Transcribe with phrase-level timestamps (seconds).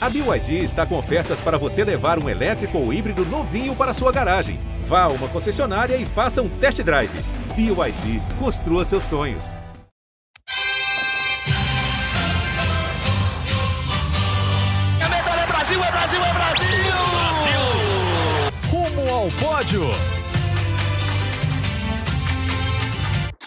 [0.00, 4.12] A BYD está com ofertas para você levar um elétrico ou híbrido novinho para sua
[4.12, 4.60] garagem.
[4.84, 7.10] Vá a uma concessionária e faça um test drive.
[7.56, 9.56] BYD, construa seus sonhos.
[15.00, 16.68] É medalha, é Brasil, é Brasil, é Brasil!
[17.10, 17.60] Brasil!
[18.70, 20.17] Rumo ao pódio!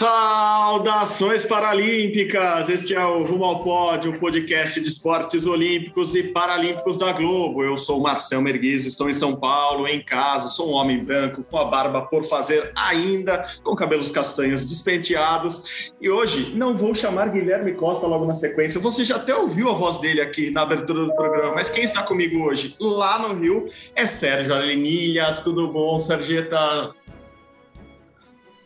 [0.02, 2.70] Saudações paralímpicas!
[2.70, 7.64] Este é o Rumo ao Pódio, o podcast de esportes olímpicos e paralímpicos da Globo.
[7.64, 11.56] Eu sou Marcel Merguizo, estou em São Paulo, em casa, sou um homem branco, com
[11.56, 15.94] a barba por fazer ainda, com cabelos castanhos despenteados.
[16.02, 18.82] E hoje não vou chamar Guilherme Costa logo na sequência.
[18.82, 22.02] Você já até ouviu a voz dele aqui na abertura do programa, mas quem está
[22.02, 25.42] comigo hoje, lá no Rio, é Sérgio Alenilhas.
[25.42, 26.92] Tudo bom, Sergeta?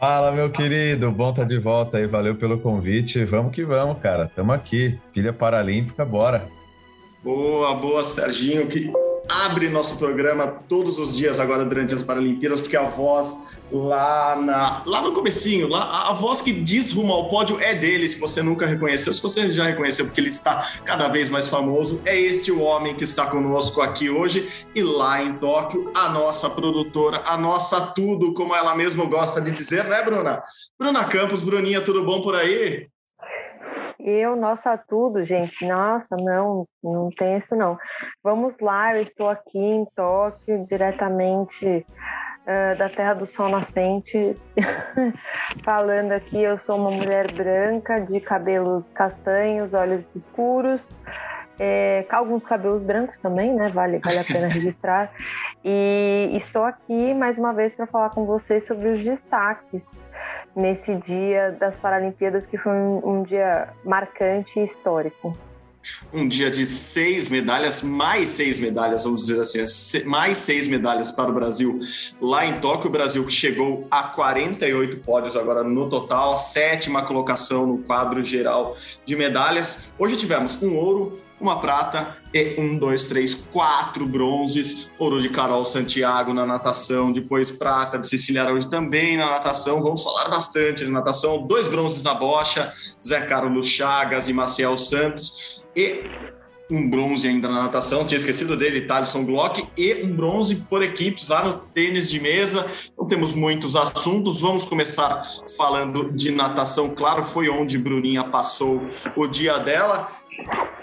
[0.07, 3.25] Fala, meu querido, bom estar tá de volta aí, valeu pelo convite.
[3.25, 6.47] Vamos que vamos, cara, estamos aqui, pilha paralímpica, bora.
[7.23, 8.93] Boa, boa, Serginho, que
[9.29, 14.83] abre nosso programa todos os dias agora durante as Paralimpíadas, porque a voz lá, na,
[14.85, 18.41] lá no comecinho, lá, a voz que diz rumo ao pódio é dele, se você
[18.41, 22.51] nunca reconheceu, se você já reconheceu, porque ele está cada vez mais famoso, é este
[22.51, 27.37] o homem que está conosco aqui hoje e lá em Tóquio, a nossa produtora, a
[27.37, 30.43] nossa tudo, como ela mesma gosta de dizer, né, Bruna?
[30.79, 32.87] Bruna Campos, Bruninha, tudo bom por aí?
[34.07, 35.65] Eu, nossa, tudo, gente.
[35.65, 37.75] Nossa, não, não tem isso não.
[38.23, 44.37] Vamos lá, eu estou aqui em Tóquio, diretamente uh, da Terra do Sol Nascente,
[45.65, 46.39] falando aqui.
[46.39, 50.81] Eu sou uma mulher branca, de cabelos castanhos, olhos escuros,
[51.59, 53.67] é, alguns cabelos brancos também, né?
[53.69, 55.11] Vale, vale a pena registrar.
[55.63, 59.93] E estou aqui mais uma vez para falar com vocês sobre os destaques
[60.55, 65.35] nesse dia das Paralimpíadas, que foi um, um dia marcante e histórico
[66.13, 71.29] um dia de seis medalhas, mais seis medalhas, vamos dizer assim, mais seis medalhas para
[71.29, 71.79] o Brasil
[72.21, 72.89] lá em Tóquio.
[72.89, 79.15] O Brasil chegou a 48 pódios agora no total, sétima colocação no quadro geral de
[79.15, 79.91] medalhas.
[79.97, 84.89] Hoje tivemos um ouro, uma prata e um, dois, três, quatro bronzes.
[84.97, 89.81] Ouro de Carol Santiago na natação, depois prata de Cecília Araújo também na natação.
[89.81, 91.45] Vamos falar bastante de natação.
[91.45, 92.71] Dois bronzes na bocha,
[93.03, 95.63] Zé Carlos Chagas e Maciel Santos.
[95.75, 96.03] E
[96.69, 101.27] um bronze ainda na natação, tinha esquecido dele, Thaleson Glock, e um bronze por equipes
[101.27, 102.65] lá no tênis de mesa.
[102.91, 104.41] Então temos muitos assuntos.
[104.41, 105.21] Vamos começar
[105.55, 108.81] falando de natação, claro, foi onde Bruninha passou
[109.15, 110.09] o dia dela.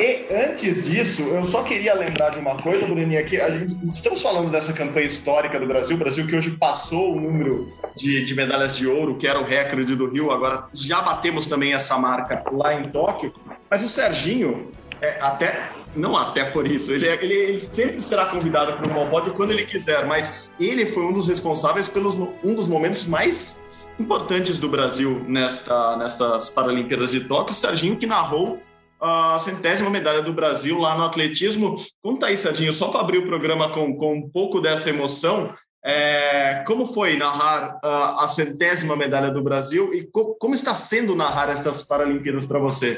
[0.02, 4.20] E antes disso, eu só queria lembrar de uma coisa, Bruninha, que a gente estamos
[4.20, 8.76] falando dessa campanha histórica do Brasil, Brasil que hoje passou o número de, de medalhas
[8.76, 12.74] de ouro, que era o recorde do Rio, agora já batemos também essa marca lá
[12.74, 13.32] em Tóquio.
[13.70, 18.26] Mas o Serginho, é, até não até por isso, ele, é, ele, ele sempre será
[18.26, 22.56] convidado para o pódio quando ele quiser, mas ele foi um dos responsáveis pelos um
[22.56, 23.64] dos momentos mais
[24.00, 28.60] importantes do Brasil nesta, nestas Paralimpíadas de Tóquio, o Serginho que narrou
[29.02, 31.76] a centésima medalha do Brasil lá no atletismo.
[32.00, 35.52] Conta aí, Serginho, só para abrir o programa com, com um pouco dessa emoção,
[35.84, 41.16] é, como foi narrar a, a, centésima medalha do Brasil e co, como está sendo
[41.16, 42.96] narrar estas Paralimpíadas para você?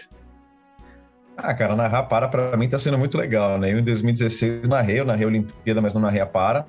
[1.36, 3.72] Ah, cara, narrar para para mim está sendo muito legal, né?
[3.72, 6.66] Eu em 2016 narrei, eu narrei a Olimpíada, mas não narrei a para.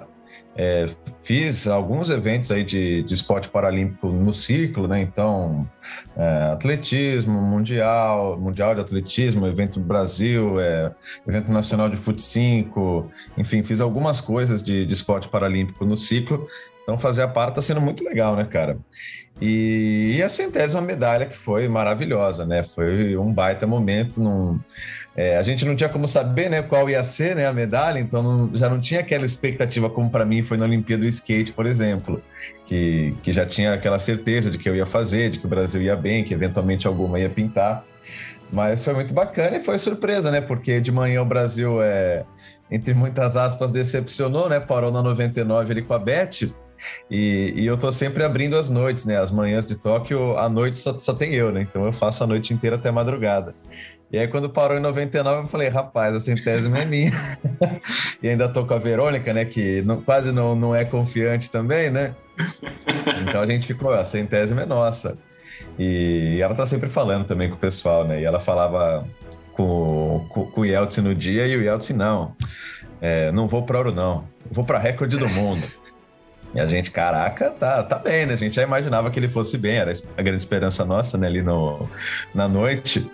[0.58, 0.86] É,
[1.22, 5.02] fiz alguns eventos aí de, de esporte paralímpico no ciclo, né?
[5.02, 5.70] Então,
[6.16, 10.94] é, atletismo, mundial, mundial de atletismo, evento do Brasil, é,
[11.28, 16.48] evento nacional de fut 5, enfim, fiz algumas coisas de, de esporte paralímpico no ciclo.
[16.86, 18.78] Então, fazer a par está sendo muito legal, né, cara?
[19.42, 22.64] E, e, a centésima medalha que foi maravilhosa, né?
[22.64, 24.22] Foi um baita momento.
[24.22, 24.60] Num,
[25.18, 28.22] é, a gente não tinha como saber né, qual ia ser né, a medalha, então
[28.22, 31.66] não, já não tinha aquela expectativa como para mim foi na Olimpíada do Skate, por
[31.66, 32.22] exemplo,
[32.66, 35.82] que, que já tinha aquela certeza de que eu ia fazer, de que o Brasil
[35.82, 37.84] ia bem, que eventualmente alguma ia pintar.
[38.54, 40.40] Mas foi muito bacana e foi surpresa, né?
[40.40, 42.24] Porque de manhã o Brasil, é,
[42.70, 44.60] entre muitas aspas, decepcionou, né?
[44.60, 46.54] Parou na 99 ali com a Beth
[47.10, 49.18] e, e, eu tô sempre abrindo as noites, né?
[49.18, 51.62] As manhãs de Tóquio, à noite só, só tem eu, né?
[51.62, 53.56] Então eu faço a noite inteira até madrugada.
[54.12, 57.12] E aí, quando parou em 99, eu falei, rapaz, a centésima é minha.
[58.22, 59.46] e ainda tô com a Verônica, né?
[59.46, 62.16] Que não, quase não, não é confiante também, né?
[63.22, 65.18] Então a gente ficou, a centésima é nossa.
[65.78, 68.22] E ela tá sempre falando também com o pessoal, né?
[68.22, 69.08] E ela falava
[69.54, 72.36] com, com, com o Yeltsin no dia e o Yeltsin, não,
[73.02, 74.26] é, não vou para ouro, não.
[74.52, 75.66] Vou para recorde do mundo.
[76.54, 78.34] E a gente, caraca, tá, tá bem, né?
[78.34, 81.42] A gente já imaginava que ele fosse bem, era a grande esperança nossa, né, ali
[81.42, 81.90] no,
[82.34, 83.10] na noite.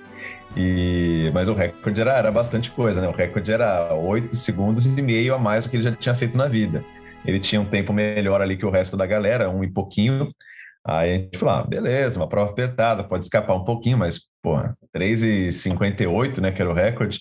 [0.55, 3.07] E, mas o recorde era, era bastante coisa, né?
[3.07, 6.37] O recorde era 8 segundos e meio a mais do que ele já tinha feito
[6.37, 6.83] na vida.
[7.25, 10.31] Ele tinha um tempo melhor ali que o resto da galera, um e pouquinho.
[10.83, 14.57] Aí a gente falou, ah, beleza, uma prova apertada, pode escapar um pouquinho, mas, pô,
[14.95, 17.19] 3,58, né, que era o recorde.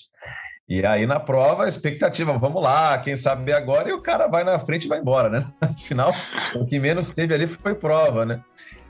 [0.71, 4.45] E aí na prova, a expectativa, vamos lá, quem sabe agora, e o cara vai
[4.45, 5.45] na frente e vai embora, né?
[5.61, 6.15] Afinal,
[6.55, 8.41] o que menos teve ali foi prova, né?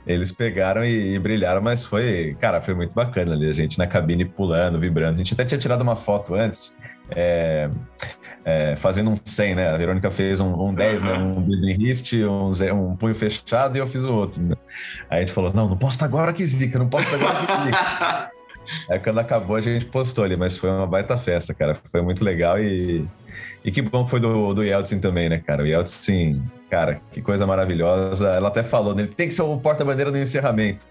[0.05, 3.87] Eles pegaram e, e, brilharam, mas foi, cara, foi muito bacana ali, a gente na
[3.87, 5.15] cabine pulando, vibrando.
[5.15, 6.77] A gente até tinha tirado uma foto antes,
[7.09, 7.67] é,
[8.45, 9.69] é, fazendo um 100, né?
[9.69, 11.13] A Verônica fez um, um 10, né?
[11.17, 14.41] Um building wrist, um, um punho fechado e eu fiz o outro.
[14.41, 14.55] Né?
[15.09, 17.45] Aí a gente falou, não, não posso estar agora que zica, não posso estar agora
[17.45, 18.30] que zica.
[18.89, 21.79] Aí quando acabou a gente postou ali, mas foi uma baita festa, cara.
[21.89, 23.05] Foi muito legal e,
[23.63, 25.63] e que bom que foi do, do Yeltsin também, né, cara?
[25.63, 28.29] O Yeltsin, cara, que coisa maravilhosa.
[28.29, 29.03] Ela até falou, né?
[29.03, 30.87] Ele tem que ser o porta-bandeira do encerramento.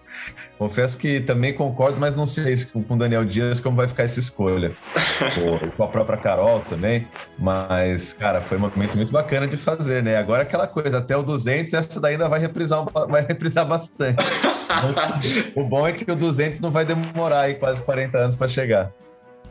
[0.58, 4.20] Confesso que também concordo, mas não sei com o Daniel Dias como vai ficar essa
[4.20, 4.70] escolha.
[5.76, 7.08] com a própria Carol também.
[7.38, 10.16] Mas, cara, foi um momento muito bacana de fazer, né?
[10.16, 14.22] Agora aquela coisa, até o 200, essa daí ainda vai reprisar, vai reprisar bastante.
[15.56, 18.92] o bom é que o 200 não vai demorar aí quase 40 anos para chegar.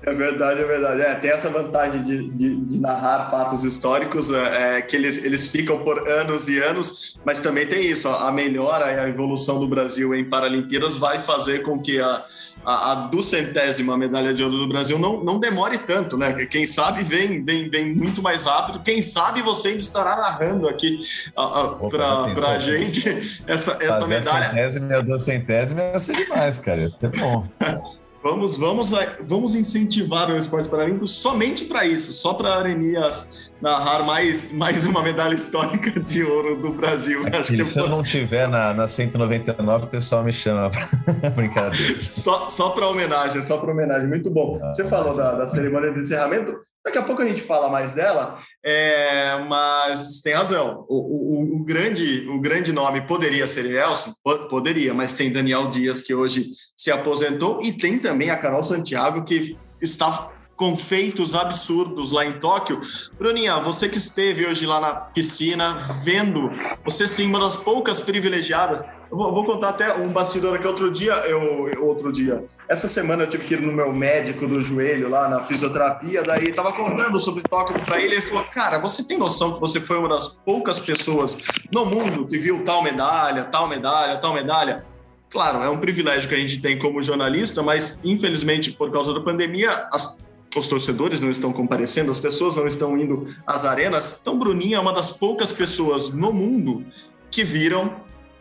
[0.01, 1.01] É verdade, é verdade.
[1.01, 5.48] É, tem essa vantagem de, de, de narrar fatos históricos, é, é, que eles, eles
[5.48, 9.60] ficam por anos e anos, mas também tem isso, a, a melhora e a evolução
[9.60, 12.24] do Brasil em Paralimpíadas vai fazer com que a,
[12.66, 16.34] a, a duzentésima medalha de ouro do Brasil não, não demore tanto, né?
[16.46, 21.01] Quem sabe vem, vem, vem muito mais rápido, quem sabe você ainda estará narrando aqui
[21.36, 24.46] para a gente essa, essa medalha.
[24.46, 27.46] A centésima e a duzentésima ia ser demais, cara, ia ser bom.
[28.21, 34.04] Vamos, vamos, vamos incentivar o esporte paralímpico somente para isso, só para a Arenias narrar
[34.04, 37.28] mais, mais uma medalha histórica de ouro do Brasil.
[37.28, 41.30] É, Acho que se eu não tiver na, na 199, o pessoal me chama para
[41.32, 41.98] brincadeira.
[41.98, 44.08] Só, só para homenagem, só para homenagem.
[44.08, 44.60] Muito bom.
[44.62, 46.58] Ah, Você falou da, da cerimônia de encerramento.
[46.86, 50.86] Daqui a pouco a gente fala mais dela, é, mas tem razão.
[50.88, 54.14] O, o, o, grande, o grande nome poderia ser Elson,
[54.50, 56.48] poderia, mas tem Daniel Dias, que hoje
[56.78, 62.34] se aposentou, e tem também a Carol Santiago, que está com feitos absurdos lá em
[62.34, 62.82] Tóquio.
[63.18, 66.52] Bruninha, você que esteve hoje lá na piscina, vendo,
[66.84, 68.84] você sim, uma das poucas privilegiadas.
[69.10, 72.44] Eu vou, contar até um bastidor aqui outro dia, eu, outro dia.
[72.68, 76.52] Essa semana eu tive que ir no meu médico do joelho lá na fisioterapia, daí
[76.52, 79.98] tava contando sobre Tóquio para ele, ele falou: "Cara, você tem noção que você foi
[79.98, 81.38] uma das poucas pessoas
[81.72, 84.86] no mundo que viu tal medalha, tal medalha, tal medalha?"
[85.30, 89.22] Claro, é um privilégio que a gente tem como jornalista, mas infelizmente por causa da
[89.22, 90.20] pandemia, as
[90.56, 94.19] os torcedores não estão comparecendo, as pessoas não estão indo às arenas.
[94.22, 96.86] Então, Bruninho é uma das poucas pessoas no mundo
[97.30, 97.96] que viram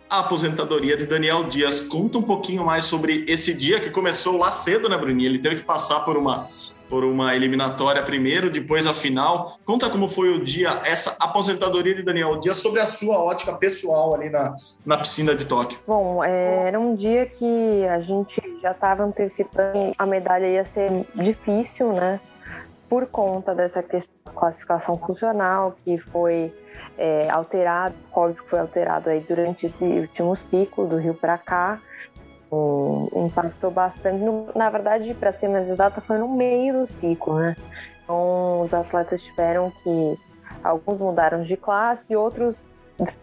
[0.09, 1.81] a aposentadoria de Daniel Dias.
[1.81, 5.29] Conta um pouquinho mais sobre esse dia que começou lá cedo, né, Bruninho?
[5.29, 6.49] Ele teve que passar por uma
[6.89, 9.59] por uma eliminatória primeiro, depois a final.
[9.65, 14.15] Conta como foi o dia, essa aposentadoria de Daniel Dias, sobre a sua ótica pessoal
[14.15, 14.55] ali na,
[14.85, 15.79] na piscina de Tóquio.
[15.87, 21.07] Bom, é, era um dia que a gente já estava antecipando, a medalha ia ser
[21.15, 22.21] difícil, né?
[22.89, 26.53] Por conta dessa questão da classificação funcional, que foi
[26.97, 31.81] é, alterado, o código foi alterado aí durante esse último ciclo do Rio para cá
[33.15, 34.25] impactou bastante.
[34.55, 37.57] na verdade, para ser mais exata, foi no meio do ciclo, né?
[38.03, 40.19] Então, os atletas tiveram que.
[40.65, 42.67] Alguns mudaram de classe, outros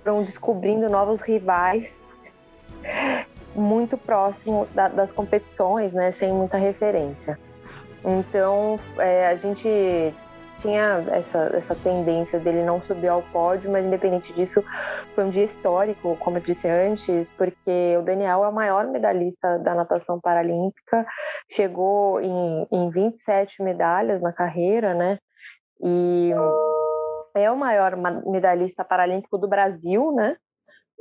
[0.03, 2.01] foram descobrindo novos rivais
[3.53, 6.11] muito próximo da, das competições, né?
[6.11, 7.39] Sem muita referência.
[8.03, 9.67] Então, é, a gente
[10.65, 14.63] tinha essa, essa tendência dele não subir ao pódio, mas independente disso,
[15.13, 19.59] foi um dia histórico, como eu disse antes, porque o Daniel é o maior medalhista
[19.59, 21.05] da natação paralímpica,
[21.51, 25.19] chegou em, em 27 medalhas na carreira, né?
[25.83, 26.31] E
[27.35, 27.95] é o maior
[28.25, 30.35] medalhista paralímpico do Brasil, né?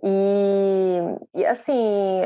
[0.06, 1.00] E,
[1.34, 2.20] e assim,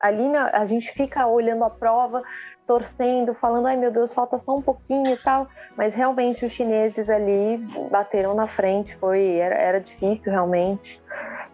[0.00, 2.22] ali na, a gente fica olhando a prova,
[2.66, 5.46] torcendo, falando, ai meu Deus, falta só um pouquinho e tal.
[5.76, 7.58] Mas realmente os chineses ali
[7.90, 10.98] bateram na frente, foi era, era difícil realmente.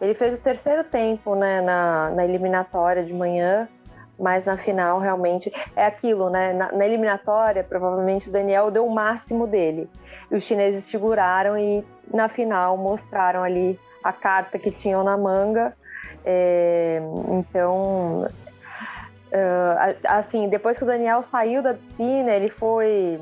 [0.01, 3.69] Ele fez o terceiro tempo né, na, na eliminatória de manhã,
[4.19, 6.53] mas na final realmente é aquilo, né?
[6.53, 9.91] Na, na, eliminatória, provavelmente o Daniel deu o máximo dele.
[10.31, 15.75] E os chineses seguraram e na final mostraram ali a carta que tinham na manga.
[16.25, 18.29] É, então
[19.33, 23.19] Uh, assim, depois que o Daniel saiu da piscina, ele foi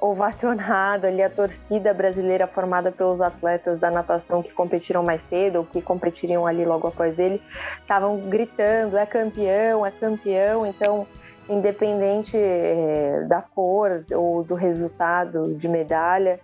[0.00, 5.64] ovacionado ali, a torcida brasileira formada pelos atletas da natação que competiram mais cedo ou
[5.64, 7.42] que competiriam ali logo após ele,
[7.80, 11.06] estavam gritando, é campeão, é campeão, então
[11.48, 16.38] independente é, da cor ou do resultado de medalha,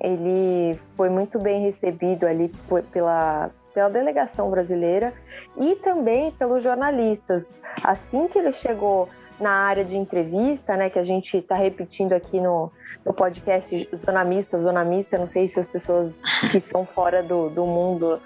[0.00, 2.50] ele foi muito bem recebido ali
[2.92, 5.12] pela, pela delegação brasileira
[5.56, 7.54] e também pelos jornalistas.
[7.82, 12.40] Assim que ele chegou na área de entrevista, né, que a gente está repetindo aqui
[12.40, 12.70] no,
[13.04, 16.12] no podcast Zonamista, Zonamista, não sei se as pessoas
[16.50, 18.20] que são fora do, do mundo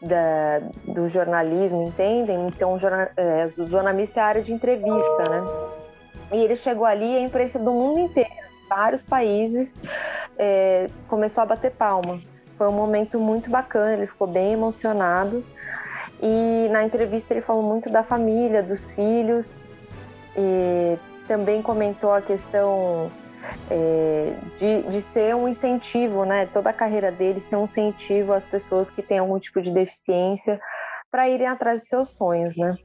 [0.00, 2.78] da, do jornalismo entendem, então
[3.16, 5.42] é, o zonamista é a área de entrevista, né?
[6.32, 8.30] E ele chegou ali, a imprensa do mundo inteiro,
[8.68, 9.76] vários países,
[10.38, 12.20] é, começou a bater palma.
[12.56, 15.44] Foi um momento muito bacana, ele ficou bem emocionado.
[16.20, 19.54] E na entrevista ele falou muito da família, dos filhos,
[20.36, 20.98] e
[21.28, 23.10] também comentou a questão
[23.70, 26.46] é, de, de ser um incentivo, né?
[26.52, 30.60] Toda a carreira dele ser um incentivo às pessoas que têm algum tipo de deficiência
[31.10, 32.76] para irem atrás de seus sonhos, né?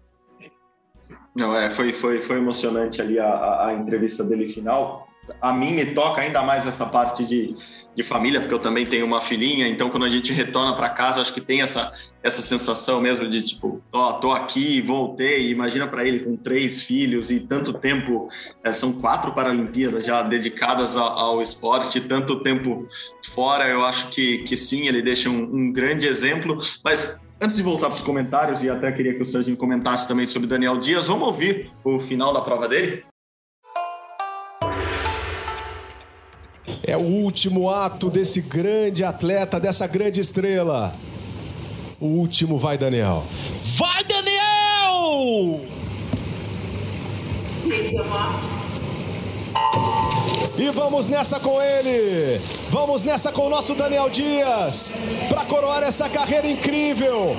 [1.36, 5.08] Não, é, foi, foi, foi emocionante ali a, a entrevista dele final
[5.42, 7.56] a mim me toca ainda mais essa parte de,
[7.96, 11.22] de família, porque eu também tenho uma filhinha, então quando a gente retorna para casa,
[11.22, 15.88] acho que tem essa, essa sensação mesmo de tipo, ó, oh, tô aqui, voltei, imagina
[15.88, 18.27] para ele com três filhos e tanto tempo,
[18.63, 22.88] é, são quatro Paralimpíadas já dedicadas ao, ao, esporte, tanto tempo
[23.34, 27.63] fora, eu acho que, que sim, ele deixa um, um grande exemplo, mas Antes de
[27.63, 31.08] voltar para os comentários, e até queria que o Serginho comentasse também sobre Daniel Dias,
[31.08, 33.03] vamos ouvir o final da prova dele?
[36.86, 40.94] É o último ato desse grande atleta, dessa grande estrela.
[42.00, 43.24] O último vai, Daniel.
[43.78, 45.62] Vai, Daniel!
[50.58, 52.40] E vamos nessa com ele.
[52.70, 54.94] Vamos nessa com o nosso Daniel Dias.
[55.30, 57.36] Para coroar essa carreira incrível.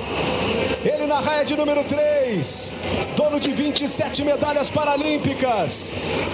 [0.83, 2.73] Ele na raia de número 3.
[3.15, 5.93] Dono de 27 medalhas paralímpicas.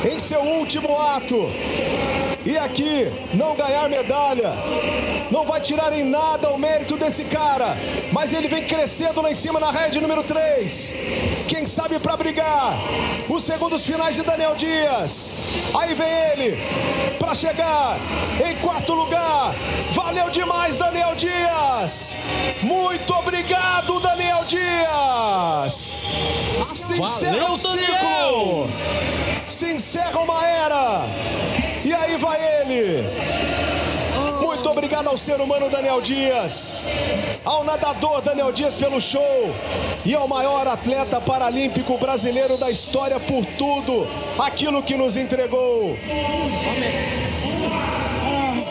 [0.10, 1.50] Em seu último ato.
[2.44, 4.54] E aqui, não ganhar medalha.
[5.30, 7.78] Não vai tirar em nada o mérito desse cara.
[8.12, 10.96] Mas ele vem crescendo lá em cima na raia de número 3.
[11.48, 12.74] Quem sabe para brigar.
[13.30, 15.32] Os segundos finais de Daniel Dias.
[15.80, 16.58] Aí vem ele
[17.20, 17.98] para chegar
[18.44, 19.54] em quarto lugar.
[19.92, 22.18] Valeu demais, Daniel Dias.
[22.64, 25.98] Muito obrigado, Daniel Dias.
[26.74, 28.70] Se encerra um ciclo.
[29.48, 31.06] Se encerra uma era.
[31.84, 33.04] E aí vai ele.
[34.42, 36.82] Muito obrigado ao ser humano Daniel Dias,
[37.44, 39.54] ao nadador Daniel Dias pelo show
[40.06, 44.08] e ao maior atleta paralímpico brasileiro da história por tudo
[44.40, 45.98] aquilo que nos entregou.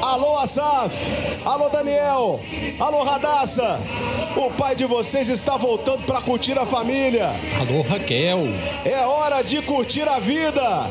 [0.02, 1.12] Alô Asaf,
[1.44, 2.40] alô Daniel,
[2.78, 3.80] alô Radassa.
[4.36, 7.32] O pai de vocês está voltando para curtir a família.
[7.58, 8.40] Alô Raquel.
[8.84, 10.88] É hora de curtir a vida.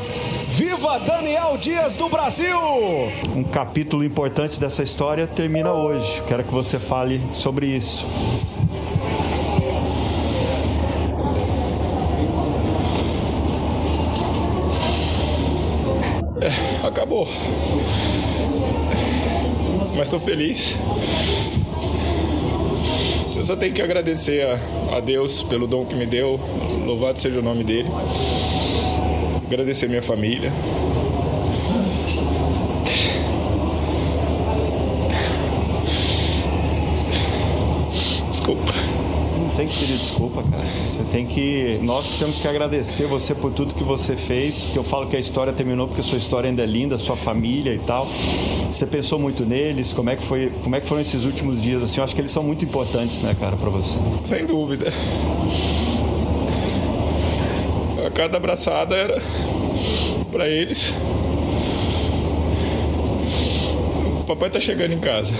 [0.60, 2.58] Viva Daniel Dias do Brasil!
[3.34, 6.20] Um capítulo importante dessa história termina hoje.
[6.28, 8.06] Quero que você fale sobre isso.
[16.42, 17.26] É, acabou.
[19.96, 20.74] Mas estou feliz.
[23.34, 26.38] Eu só tenho que agradecer a, a Deus pelo dom que me deu.
[26.84, 27.88] Louvado seja o nome dele
[29.54, 30.52] agradecer minha família.
[38.30, 38.72] Desculpa.
[39.38, 40.64] Não tem que pedir desculpa, cara.
[40.86, 41.80] Você tem que.
[41.82, 44.68] Nós temos que agradecer você por tudo que você fez.
[44.72, 47.74] Que eu falo que a história terminou porque sua história ainda é linda, sua família
[47.74, 48.06] e tal.
[48.70, 49.92] Você pensou muito neles.
[49.92, 50.52] Como é que foi?
[50.62, 51.82] Como é que foram esses últimos dias?
[51.82, 53.98] Assim, eu acho que eles são muito importantes, né, cara, para você.
[54.24, 54.92] Sem dúvida
[58.20, 59.22] cada abraçada era
[60.30, 60.92] para eles.
[64.20, 65.32] O papai tá chegando em casa.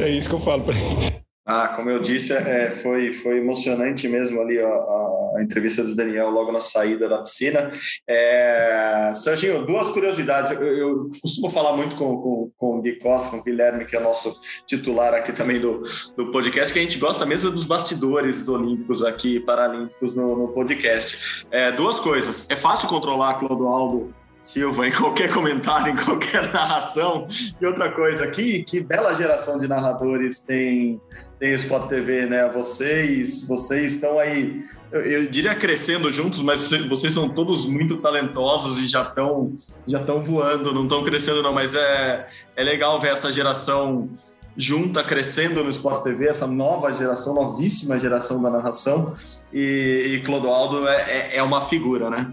[0.00, 1.13] É isso que eu falo para eles.
[1.56, 5.94] Ah, como eu disse, é, foi, foi emocionante mesmo ali a, a, a, entrevista do
[5.94, 7.70] Daniel logo na saída da piscina.
[8.08, 10.50] É, Serginho, duas curiosidades.
[10.50, 13.94] Eu, eu costumo falar muito com, com, com o Gui Costa, com o Guilherme, que
[13.94, 15.84] é nosso titular aqui também do,
[16.16, 21.46] do podcast, que a gente gosta mesmo dos bastidores olímpicos aqui, paralímpicos no, no podcast.
[21.52, 22.50] É, duas coisas.
[22.50, 24.12] É fácil controlar Clodoaldo
[24.44, 27.26] Silva em qualquer comentário, em qualquer narração.
[27.58, 31.00] E outra coisa, que, que bela geração de narradores tem,
[31.44, 32.48] tem o Sport TV, né?
[32.48, 38.78] Vocês, vocês estão aí, eu, eu, diria crescendo juntos, mas vocês são todos muito talentosos
[38.78, 39.52] e já estão
[39.86, 44.08] já estão voando, não estão crescendo não, mas é, é legal ver essa geração
[44.56, 49.14] junta crescendo no Sport TV, essa nova geração, novíssima geração da narração,
[49.52, 52.32] e, e Clodoaldo é, é, é uma figura, né?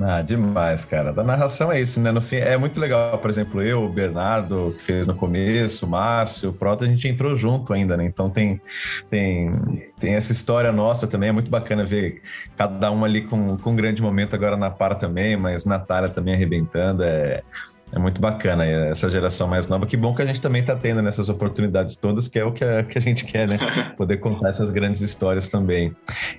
[0.00, 1.12] Ah, demais, cara.
[1.12, 2.10] Da narração é isso, né?
[2.10, 3.18] No fim, é muito legal.
[3.18, 7.06] Por exemplo, eu, o Bernardo, que fez no começo, o Márcio, o Prota, a gente
[7.06, 8.04] entrou junto ainda, né?
[8.04, 8.60] Então tem,
[9.10, 9.52] tem,
[10.00, 11.28] tem essa história nossa também.
[11.28, 12.22] É muito bacana ver
[12.56, 16.34] cada um ali com, com um grande momento agora na Para também, mas Natália também
[16.34, 17.02] arrebentando.
[17.02, 17.42] É,
[17.92, 19.86] é muito bacana essa geração mais nova.
[19.86, 22.64] Que bom que a gente também está tendo nessas oportunidades todas, que é o que
[22.64, 23.58] a, que a gente quer, né?
[23.96, 25.94] Poder contar essas grandes histórias também.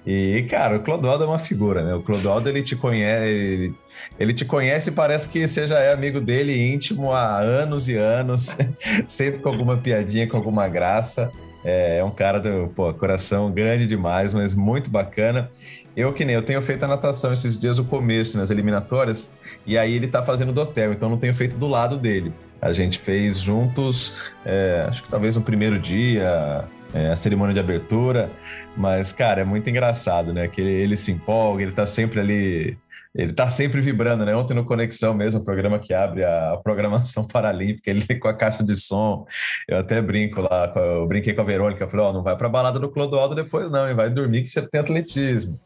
[0.06, 1.94] E, cara, o Clodoaldo é uma figura, né?
[1.94, 3.74] O Clodoaldo, ele te conhece, ele,
[4.20, 7.96] ele te conhece e parece que você já é amigo dele íntimo há anos e
[7.96, 8.58] anos,
[9.08, 11.32] sempre com alguma piadinha, com alguma graça.
[11.64, 15.52] É, é um cara do pô, coração grande demais, mas muito bacana.
[15.96, 19.32] Eu que nem eu tenho feito a natação esses dias o começo nas eliminatórias
[19.66, 22.34] e aí ele tá fazendo do hotel, então não tenho feito do lado dele.
[22.62, 27.60] A gente fez juntos, é, acho que talvez no primeiro dia, é, a cerimônia de
[27.60, 28.30] abertura,
[28.76, 30.48] mas cara, é muito engraçado, né?
[30.48, 32.78] Que ele, ele se empolga, ele tá sempre ali
[33.16, 34.36] ele está sempre vibrando, né?
[34.36, 38.64] Ontem no Conexão mesmo, o programa que abre a, programação paralímpica, ele com a caixa
[38.64, 39.26] de som,
[39.68, 42.50] eu até brinco lá, eu brinquei com a Verônica, falei, ó, oh, não vai para
[42.50, 45.60] balada do Clodoaldo depois não, e vai dormir que você tem atletismo.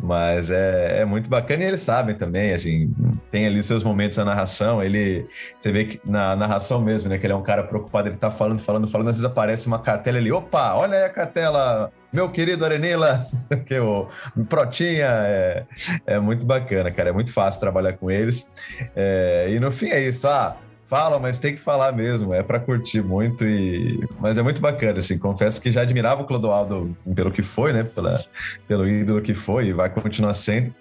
[0.00, 2.92] Mas é, é muito bacana e eles sabem também, assim,
[3.30, 5.26] tem ali seus momentos na narração, ele,
[5.58, 8.30] você vê que na narração mesmo, né, que ele é um cara preocupado, ele tá
[8.30, 12.30] falando, falando, falando, às vezes aparece uma cartela ali, opa, olha aí a cartela, meu
[12.30, 13.20] querido Arenila,
[13.66, 14.08] que o
[14.48, 15.64] Protinha, é,
[16.06, 18.52] é muito bacana, cara, é muito fácil trabalhar com eles,
[18.94, 20.56] é, e no fim é isso, ah,
[20.88, 24.98] Fala, mas tem que falar mesmo, é para curtir muito e mas é muito bacana
[24.98, 25.18] assim.
[25.18, 28.24] Confesso que já admirava o Clodoaldo pelo que foi, né, Pela,
[28.66, 30.74] pelo ídolo que foi e vai continuar sendo.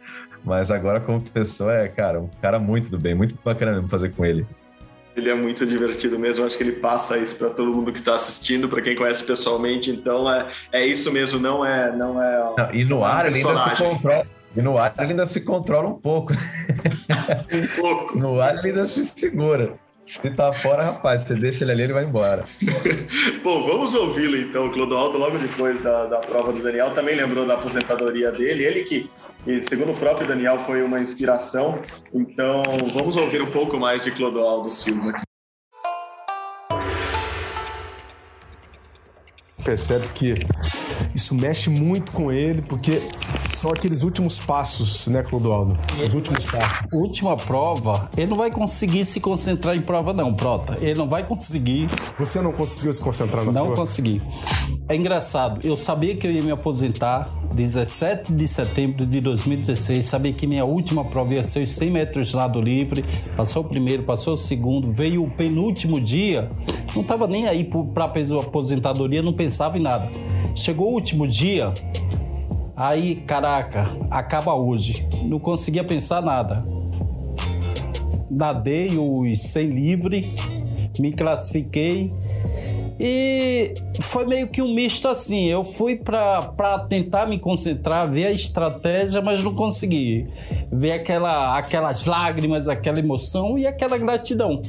[0.46, 4.12] Mas agora como pessoa é, cara, um cara muito do bem, muito bacana mesmo fazer
[4.12, 4.48] com ele.
[5.14, 8.16] Ele é muito divertido mesmo, acho que ele passa isso para todo mundo que está
[8.16, 9.92] assistindo, para quem conhece pessoalmente.
[9.92, 12.54] Então é, é isso mesmo, não é não é.
[12.58, 14.26] Não, e no ar ele ainda se controla.
[14.56, 16.32] E no ar ele ainda se controla um pouco.
[16.32, 18.16] um pouco.
[18.18, 19.76] no ar ele ainda se segura.
[20.08, 22.46] Se tá fora, rapaz, você deixa ele ali, ele vai embora.
[23.44, 24.68] Bom, vamos ouvi-lo então.
[24.68, 28.64] O Clodoaldo, logo depois da, da prova do Daniel, também lembrou da aposentadoria dele.
[28.64, 29.12] Ele que,
[29.64, 31.82] segundo o próprio Daniel, foi uma inspiração.
[32.14, 35.12] Então, vamos ouvir um pouco mais de Clodoaldo Silva.
[39.66, 40.36] Percebe que
[41.18, 43.02] isso mexe muito com ele, porque
[43.48, 45.76] são aqueles últimos passos, né, Clodoaldo?
[46.06, 46.94] Os últimos passos.
[46.94, 50.76] Última prova, ele não vai conseguir se concentrar em prova, não, Prota.
[50.80, 51.88] Ele não vai conseguir.
[52.20, 53.70] Você não conseguiu se concentrar na não sua?
[53.70, 54.22] Não consegui.
[54.88, 60.32] É engraçado, eu sabia que eu ia me aposentar 17 de setembro de 2016, sabia
[60.32, 63.04] que minha última prova ia ser os 100 metros de lado livre,
[63.36, 66.50] passou o primeiro, passou o segundo, veio o penúltimo dia,
[66.96, 70.10] não estava nem aí para a aposentadoria, não pensava em nada.
[70.58, 71.72] Chegou o último dia,
[72.76, 75.08] aí, caraca, acaba hoje.
[75.24, 76.66] Não conseguia pensar nada.
[78.30, 80.36] Nadei os 100 livre,
[81.00, 82.12] me classifiquei
[83.00, 85.46] e foi meio que um misto assim.
[85.46, 90.28] Eu fui para tentar me concentrar, ver a estratégia, mas não consegui.
[90.72, 94.62] Ver aquela, aquelas lágrimas, aquela emoção e aquela gratidão.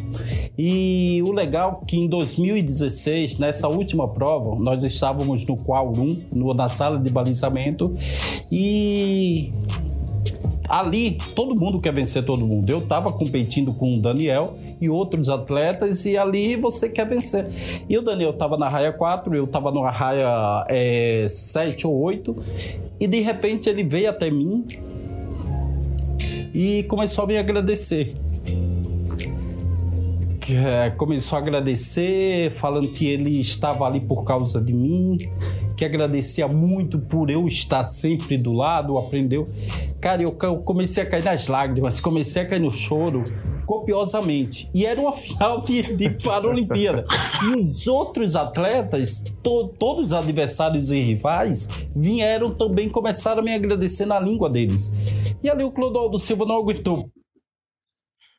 [0.58, 6.68] E o legal é que em 2016, nessa última prova, nós estávamos no 1, na
[6.68, 7.88] sala de balizamento,
[8.50, 9.50] e
[10.68, 12.68] ali todo mundo quer vencer todo mundo.
[12.68, 17.46] Eu estava competindo com o Daniel e outros atletas, e ali você quer vencer.
[17.88, 22.36] E o Daniel estava na raia 4, eu estava na raia é, 7 ou 8,
[23.00, 24.64] e de repente ele veio até mim
[26.54, 28.14] e começou a me agradecer.
[30.50, 35.18] É, começou a agradecer, falando que ele estava ali por causa de mim,
[35.76, 39.46] que agradecia muito por eu estar sempre do lado, aprendeu.
[40.00, 43.24] Cara, eu comecei a cair nas lágrimas, comecei a cair no choro,
[43.68, 44.70] copiosamente.
[44.72, 47.06] E era uma final de, de Paralimpíada.
[47.44, 53.54] E os outros atletas, to, todos os adversários e rivais, vieram também, começaram a me
[53.54, 54.94] agradecer na língua deles.
[55.42, 57.10] E ali o Clodoaldo Silva não aguentou.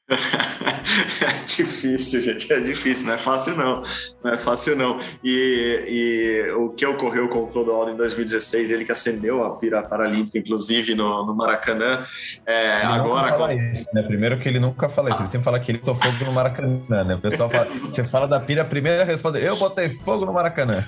[0.09, 3.83] É difícil, gente, é difícil, não é fácil não,
[4.23, 4.99] não é fácil não.
[5.23, 9.83] E, e o que ocorreu com o Clodoaldo em 2016, ele que acendeu a pira
[9.83, 12.05] paralímpica, inclusive no, no Maracanã,
[12.45, 13.53] é, agora...
[13.53, 14.01] Isso, né?
[14.01, 17.03] Primeiro que ele nunca fala isso, ele sempre fala que ele botou fogo no Maracanã,
[17.03, 17.15] né?
[17.15, 20.83] O pessoal fala, você fala da pira, a primeira resposta, eu botei fogo no Maracanã.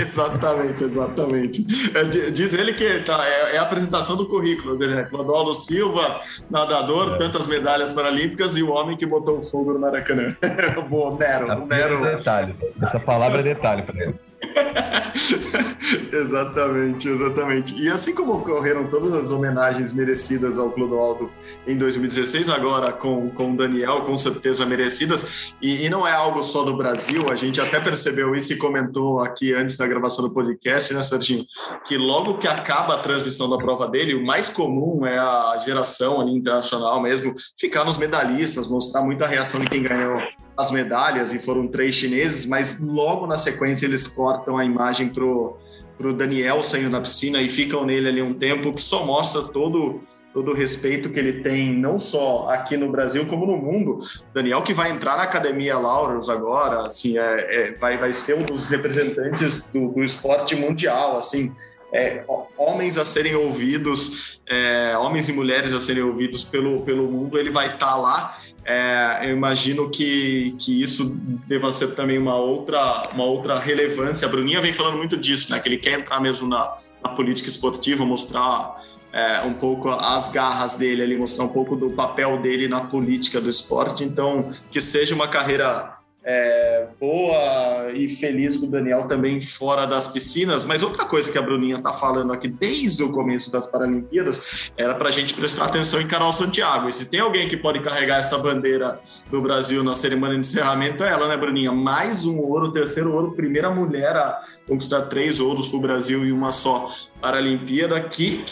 [0.00, 1.66] Exatamente, exatamente.
[1.94, 5.04] É, diz ele que tá, é, é, a apresentação do currículo dele, né?
[5.04, 7.18] Clodoaldo Silva, nadador, é.
[7.18, 10.36] tantas medalhas paralímpicas e o homem que botou fogo no Maracanã.
[10.88, 12.04] Boa, Nero, a Nero.
[12.06, 12.54] É detalhe.
[12.82, 14.27] Essa palavra é detalhe para ele.
[16.12, 17.74] exatamente, exatamente.
[17.80, 21.30] E assim como ocorreram todas as homenagens merecidas ao Clodoaldo
[21.66, 26.42] em 2016, agora com, com o Daniel, com certeza merecidas, e, e, não é algo
[26.42, 30.32] só do Brasil, a gente até percebeu isso e comentou aqui antes da gravação do
[30.32, 31.44] podcast, né, Serginho?
[31.84, 36.20] Que logo que acaba a transmissão da prova dele, o mais comum é a geração
[36.20, 40.20] ali internacional mesmo, ficar nos medalhistas, mostrar muita reação de quem ganhou
[40.58, 45.56] as medalhas, e foram três chineses, mas logo na sequência eles cortam a imagem pro,
[45.96, 50.00] pro Daniel saindo da piscina e ficam nele ali um tempo, que só mostra todo
[50.32, 53.98] todo o respeito que ele tem, não só aqui no Brasil, como no mundo.
[54.32, 57.22] Daniel, que vai entrar na Academia Laureus agora, assim, é,
[57.70, 61.52] é vai, vai ser um dos representantes do, do esporte mundial, assim,
[61.92, 62.24] é,
[62.56, 67.50] homens a serem ouvidos, é, homens e mulheres a serem ouvidos pelo, pelo mundo, ele
[67.50, 68.36] vai estar tá lá.
[68.70, 74.28] É, eu imagino que, que isso deva ser também uma outra, uma outra relevância.
[74.28, 75.58] A Bruninha vem falando muito disso, né?
[75.58, 78.78] Que ele quer entrar mesmo na, na política esportiva, mostrar
[79.10, 83.40] é, um pouco as garras dele ali, mostrar um pouco do papel dele na política
[83.40, 84.04] do esporte.
[84.04, 85.97] Então, que seja uma carreira
[86.30, 90.62] é, boa e feliz com o Daniel também fora das piscinas.
[90.66, 94.94] Mas outra coisa que a Bruninha está falando aqui desde o começo das Paralimpíadas era
[94.94, 96.86] para a gente prestar atenção em Carol Santiago.
[96.86, 101.02] E se tem alguém que pode carregar essa bandeira do Brasil na cerimônia de encerramento,
[101.02, 101.72] é ela, né, Bruninha?
[101.72, 106.32] Mais um ouro, terceiro ouro, primeira mulher a conquistar três ouros para o Brasil e
[106.32, 106.90] uma só
[107.22, 107.98] Paralimpíada.
[108.02, 108.44] Que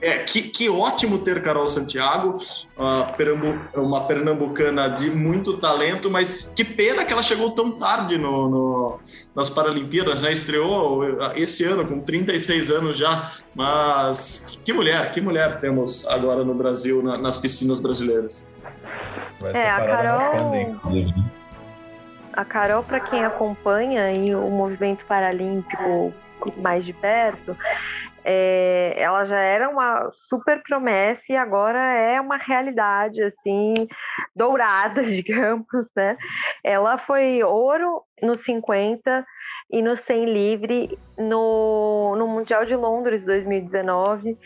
[0.00, 2.36] é, que, que, ótimo ter Carol Santiago,
[3.74, 9.00] uma pernambucana de muito talento, mas que pena que ela chegou tão tarde no, no,
[9.34, 10.32] nas Paralimpíadas, né?
[10.32, 11.04] Estreou
[11.36, 17.02] esse ano com 36 anos já, mas que mulher, que mulher temos agora no Brasil,
[17.02, 18.46] na, nas piscinas brasileiras.
[19.54, 20.78] é, a Carol...
[22.32, 26.12] A Carol, para quem acompanha o movimento paralímpico
[26.56, 27.56] mais de perto,
[28.30, 33.72] é, ela já era uma super promessa e agora é uma realidade assim
[34.36, 36.14] dourada, digamos, né?
[36.62, 39.24] Ela foi ouro no 50
[39.70, 44.36] e no 100 livre no, no Mundial de Londres 2019.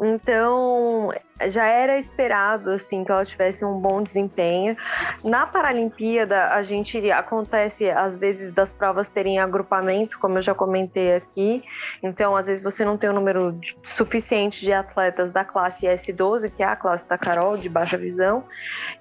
[0.00, 1.12] Então,
[1.48, 4.76] já era esperado assim que ela tivesse um bom desempenho.
[5.24, 11.16] Na Paralimpíada, a gente acontece às vezes das provas terem agrupamento, como eu já comentei
[11.16, 11.64] aqui.
[12.02, 16.50] Então, às vezes você não tem o um número suficiente de atletas da classe S12,
[16.50, 18.44] que é a classe da Carol de baixa visão.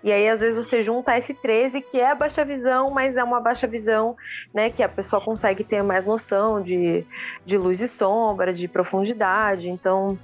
[0.03, 3.23] E aí às vezes você junta a S13, que é a baixa visão, mas é
[3.23, 4.15] uma baixa visão,
[4.53, 7.05] né, que a pessoa consegue ter mais noção de,
[7.45, 9.69] de luz e sombra, de profundidade.
[9.69, 10.17] Então,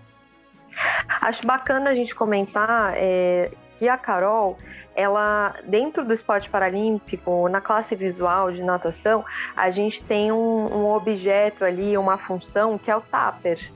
[1.23, 4.57] Acho bacana a gente comentar é, que a Carol,
[4.93, 9.23] ela dentro do esporte paralímpico, na classe visual de natação,
[9.55, 13.71] a gente tem um, um objeto ali, uma função que é o tupper.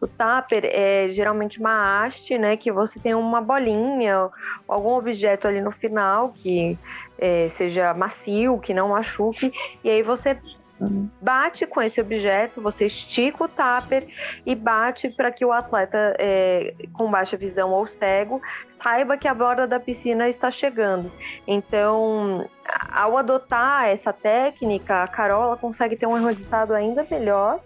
[0.00, 4.28] O tupper é geralmente uma haste, né, que você tem uma bolinha,
[4.66, 6.76] algum objeto ali no final que
[7.16, 9.52] é, seja macio, que não machuque,
[9.84, 10.36] e aí você
[10.80, 14.06] bate com esse objeto, você estica o tupper
[14.46, 19.34] e bate para que o atleta é, com baixa visão ou cego saiba que a
[19.34, 21.10] borda da piscina está chegando.
[21.46, 22.48] Então,
[22.92, 27.60] ao adotar essa técnica, a Carola consegue ter um resultado ainda melhor.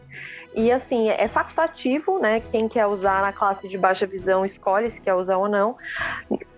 [0.54, 2.40] E assim, é facultativo, né?
[2.50, 5.76] Quem quer usar na classe de baixa visão escolhe se quer usar ou não.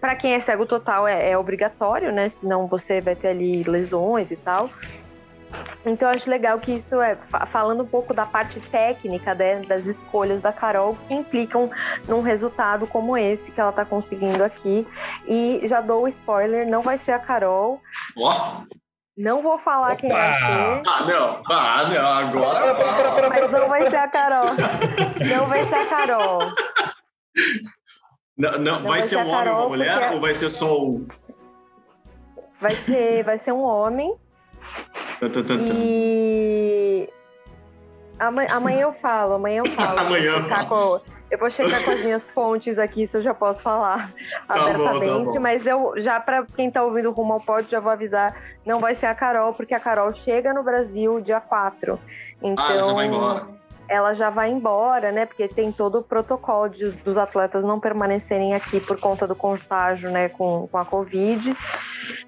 [0.00, 2.28] Para quem é cego total é, é obrigatório, né?
[2.28, 4.68] Senão você vai ter ali lesões e tal.
[5.84, 7.16] Então eu acho legal que isso é
[7.50, 11.70] falando um pouco da parte técnica né, das escolhas da Carol que implicam
[12.08, 14.86] num resultado como esse que ela tá conseguindo aqui.
[15.26, 17.80] E já dou o spoiler, não vai ser a Carol.
[18.16, 18.64] Oh.
[19.16, 19.96] Não vou falar Opa.
[19.96, 20.82] quem vai ser.
[20.86, 21.42] Ah, não.
[21.48, 22.06] Ah, não.
[22.06, 23.28] Agora fala.
[23.28, 24.50] Mas não vai ser a Carol.
[25.28, 26.38] Não vai ser a Carol.
[28.36, 30.14] Não, não, não vai, vai, ser um homem ou uma mulher porque...
[30.14, 31.06] ou vai ser só um?
[32.60, 34.16] Vai ser, vai ser um homem
[35.76, 37.08] e
[38.18, 39.98] amanhã eu falo, amanhã eu falo.
[40.00, 40.46] amanhã.
[40.70, 44.12] Eu, eu vou checar com as minhas fontes aqui, se eu já posso falar
[44.46, 45.24] tá abertamente.
[45.24, 48.36] Bom, tá mas eu já, para quem tá ouvindo rumo ao pódio, já vou avisar:
[48.64, 51.98] não vai ser a Carol, porque a Carol chega no Brasil dia 4.
[52.42, 55.26] Então, ah, já vai então, embora ela já vai embora, né?
[55.26, 60.10] Porque tem todo o protocolo de, dos atletas não permanecerem aqui por conta do contágio,
[60.10, 61.54] né, com, com a Covid.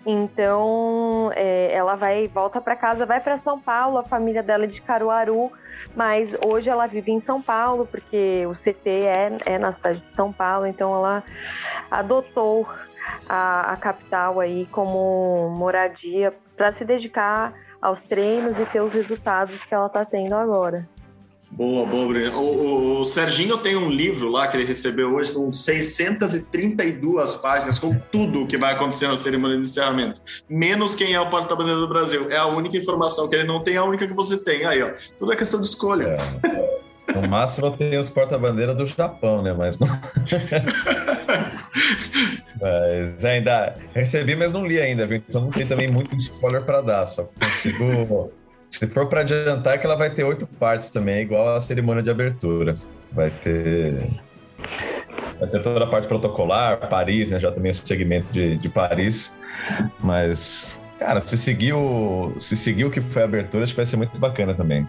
[0.05, 3.99] Então, é, ela vai volta para casa, vai para São Paulo.
[3.99, 5.51] A família dela é de Caruaru,
[5.95, 10.15] mas hoje ela vive em São Paulo porque o CT é, é na cidade de
[10.15, 10.67] São Paulo.
[10.67, 11.25] Então, ela
[11.91, 12.67] adotou
[13.29, 19.65] a, a capital aí como moradia para se dedicar aos treinos e ter os resultados
[19.65, 20.89] que ela está tendo agora.
[21.53, 22.39] Boa, boa, Bruno.
[22.39, 27.79] O, o, o, Serginho tem um livro lá que ele recebeu hoje com 632 páginas,
[27.79, 30.21] com tudo o que vai acontecer na cerimônia de encerramento.
[30.49, 32.29] Menos quem é o porta-bandeira do Brasil.
[32.31, 34.65] É a única informação que ele não tem, é a única que você tem.
[34.65, 34.91] Aí, ó.
[35.19, 36.17] Tudo é questão de escolha.
[36.17, 36.77] É.
[37.15, 39.55] No máximo tem os porta-bandeira do Japão, né?
[39.57, 39.87] Mas não.
[42.61, 45.23] mas ainda recebi, mas não li ainda, viu?
[45.27, 48.31] Então não tem também muito spoiler para dar, só consigo
[48.71, 52.03] se for para adiantar, é que ela vai ter oito partes também, igual a cerimônia
[52.03, 52.77] de abertura.
[53.13, 54.11] Vai ter.
[55.39, 57.39] Vai ter toda a parte protocolar, Paris, né?
[57.39, 59.39] Já também esse segmento de, de Paris.
[60.01, 63.87] Mas, cara, se seguir, o, se seguir o que foi a abertura, acho que vai
[63.87, 64.87] ser muito bacana também.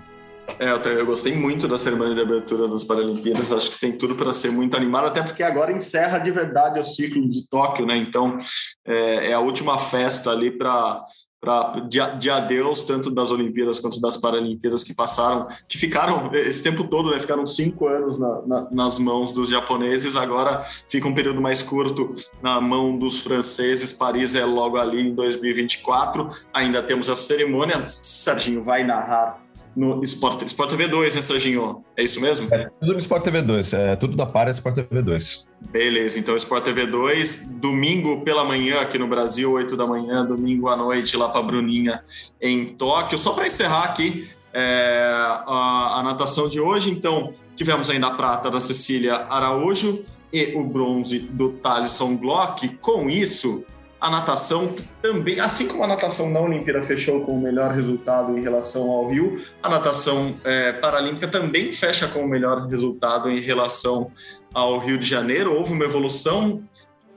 [0.60, 4.16] É, eu, eu gostei muito da cerimônia de abertura das Paralimpíadas, acho que tem tudo
[4.16, 7.98] para ser muito animado, até porque agora encerra de verdade o ciclo de Tóquio, né?
[7.98, 8.38] Então
[8.86, 11.04] é, é a última festa ali para
[11.48, 16.62] para de, de, adeus tanto das Olimpíadas quanto das Paralimpíadas que passaram, que ficaram esse
[16.62, 17.20] tempo todo, né?
[17.20, 20.18] Ficaram cinco anos na, na, nas mãos dos japoneses.
[20.18, 23.94] Agora fica um período mais curto na mão dos franceses.
[23.94, 26.30] Paris é logo ali em 2024.
[26.54, 27.88] Ainda temos a cerimônia.
[27.88, 29.47] Serginho vai narrar
[29.78, 31.84] no Sport, Sport TV 2, né, Serginho?
[31.96, 32.48] É isso mesmo?
[32.52, 35.48] É tudo no Sport TV 2, é tudo da Para Sport TV 2.
[35.70, 40.68] Beleza, então Sport TV 2, domingo pela manhã aqui no Brasil, 8 da manhã, domingo
[40.68, 42.04] à noite lá para Bruninha
[42.42, 43.20] em Tóquio.
[43.20, 45.12] Só para encerrar aqui é,
[45.46, 50.64] a, a natação de hoje, então tivemos ainda a prata da Cecília Araújo e o
[50.64, 52.68] bronze do Thalisson Glock.
[52.78, 53.64] Com isso,
[54.00, 58.42] a natação também, assim como a natação na Olimpíada fechou com o melhor resultado em
[58.42, 64.12] relação ao Rio, a natação é, paralímpica também fecha com o melhor resultado em relação
[64.54, 65.54] ao Rio de Janeiro.
[65.54, 66.64] Houve uma evolução.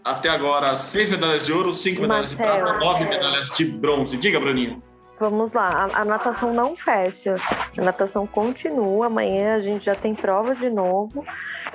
[0.03, 4.16] Até agora, seis medalhas de ouro, cinco medalhas Marcelo, de prata, nove medalhas de bronze.
[4.16, 4.83] Diga, Bruninho.
[5.19, 7.37] Vamos lá, a, a, natação não fecha,
[7.77, 9.07] a natação continua.
[9.07, 11.23] Amanhã a gente já tem prova de novo.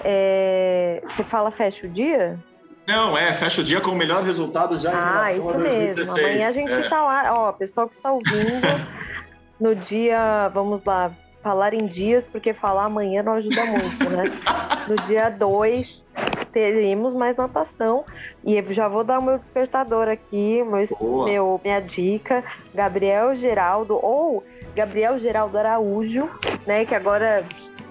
[0.04, 1.04] É...
[1.08, 2.39] Você fala fecha o dia?
[2.88, 6.15] Não, é, fecha o dia com o melhor resultado já ah, em relação a 2016.
[6.15, 6.30] Mesmo.
[6.30, 6.89] Amanhã a gente é.
[6.89, 8.62] tá lá, ó, pessoal que está ouvindo,
[9.60, 14.24] no dia, vamos lá, falar em dias, porque falar amanhã não ajuda muito, né?
[14.88, 16.06] No dia 2
[16.52, 18.06] teremos mais natação
[18.43, 22.43] e eu já vou dar o meu despertador aqui, meu, meu, minha dica,
[22.74, 24.43] Gabriel Geraldo ou
[24.76, 26.30] Gabriel Geraldo Araújo,
[26.65, 27.43] né, que agora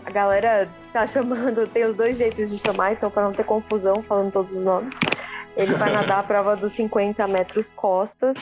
[0.04, 4.02] a galera tá chamando, tem os dois jeitos de chamar, então para não ter confusão
[4.02, 4.94] falando todos os nomes.
[5.56, 8.36] Ele vai nadar a prova dos 50 metros costas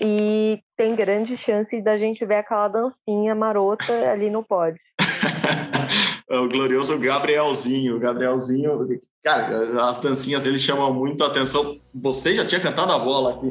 [0.00, 4.80] e tem grande chance da gente ver aquela dancinha marota ali no pódio.
[6.28, 8.00] É o glorioso Gabrielzinho.
[8.00, 8.84] Gabrielzinho,
[9.22, 11.80] cara, as dancinhas dele chamam muito a atenção.
[11.94, 13.46] Você já tinha cantado a bola aqui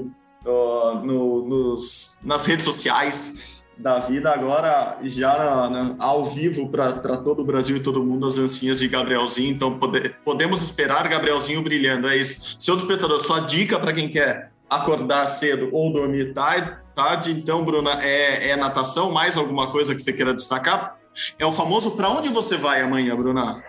[0.46, 7.46] uh, no, nos, nas redes sociais da vida, agora já ao vivo para todo o
[7.46, 9.54] Brasil e todo mundo as ancinhas de Gabrielzinho.
[9.54, 12.08] Então pode, podemos esperar Gabrielzinho brilhando.
[12.08, 12.56] É isso.
[12.60, 17.98] Seu despertador, sua dica para quem quer acordar cedo ou dormir tarde, tarde então, Bruna,
[18.02, 19.12] é, é natação?
[19.12, 20.98] Mais alguma coisa que você queira destacar?
[21.40, 23.64] É o famoso para onde você vai amanhã, Bruna?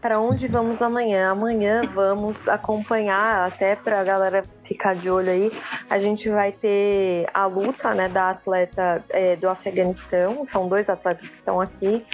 [0.00, 1.30] Para onde vamos amanhã?
[1.30, 5.50] Amanhã vamos acompanhar, até para a galera ficar de olho aí,
[5.88, 11.28] a gente vai ter a luta né, da atleta é, do Afeganistão, são dois atletas
[11.28, 12.04] que estão aqui.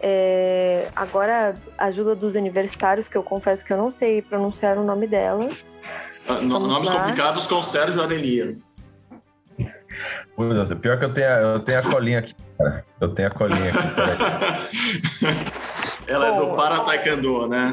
[0.00, 5.06] É, agora, ajuda dos universitários, que eu confesso que eu não sei pronunciar o nome
[5.06, 5.48] dela.
[6.28, 6.96] Ah, nomes lá.
[6.96, 8.72] complicados com Sérgio Arelias.
[10.80, 12.84] Pior que eu tenho, eu tenho a colinha aqui, cara.
[13.00, 13.78] Eu tenho a colinha aqui.
[16.08, 17.72] ela é do Para Taekwondo, né?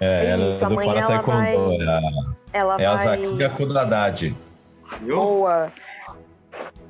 [0.00, 1.38] É, ela Isso, é do Para Taekwondo.
[1.38, 1.76] Vai...
[1.76, 2.00] É a,
[2.54, 2.94] ela é vai...
[2.94, 4.36] a Zakia Kudadade.
[5.02, 5.72] Boa.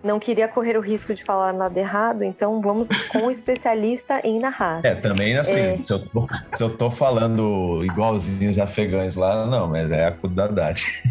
[0.02, 4.38] Não queria correr o risco de falar nada errado, então vamos com o especialista em
[4.38, 4.84] narrar.
[4.84, 5.78] É, também assim, é...
[5.82, 10.12] Se, eu tô, se eu tô falando igualzinho os afegães lá, não, mas é a
[10.12, 11.02] Kudadade.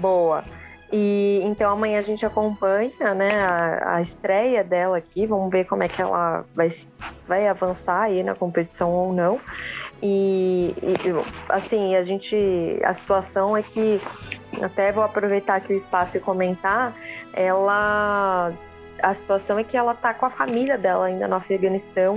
[0.00, 0.42] Boa.
[0.90, 5.82] E então amanhã a gente acompanha né, a, a, estreia dela aqui, vamos ver como
[5.82, 6.68] é que ela vai,
[7.28, 9.38] vai avançar aí na competição ou não.
[10.02, 10.96] E, e,
[11.50, 12.36] assim, a gente.
[12.84, 14.00] A situação é que,
[14.62, 16.94] até vou aproveitar aqui o espaço e comentar,
[17.32, 18.52] ela.
[19.02, 22.16] A situação é que ela tá com a família dela ainda no Afeganistão,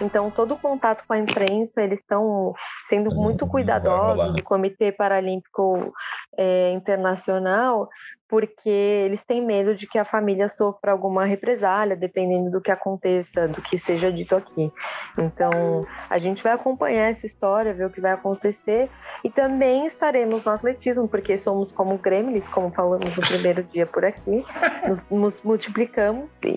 [0.00, 2.54] então todo o contato com a imprensa, eles estão
[2.88, 5.92] sendo muito cuidadosos, do Comitê Paralímpico
[6.36, 7.88] é, Internacional,
[8.28, 13.46] porque eles têm medo de que a família sofra alguma represália, dependendo do que aconteça,
[13.46, 14.72] do que seja dito aqui.
[15.20, 18.88] Então, a gente vai acompanhar essa história, ver o que vai acontecer
[19.22, 24.02] e também estaremos no atletismo, porque somos como gremlins, como falamos no primeiro dia por
[24.02, 24.42] aqui,
[24.88, 26.54] nos, nos multiplicamos e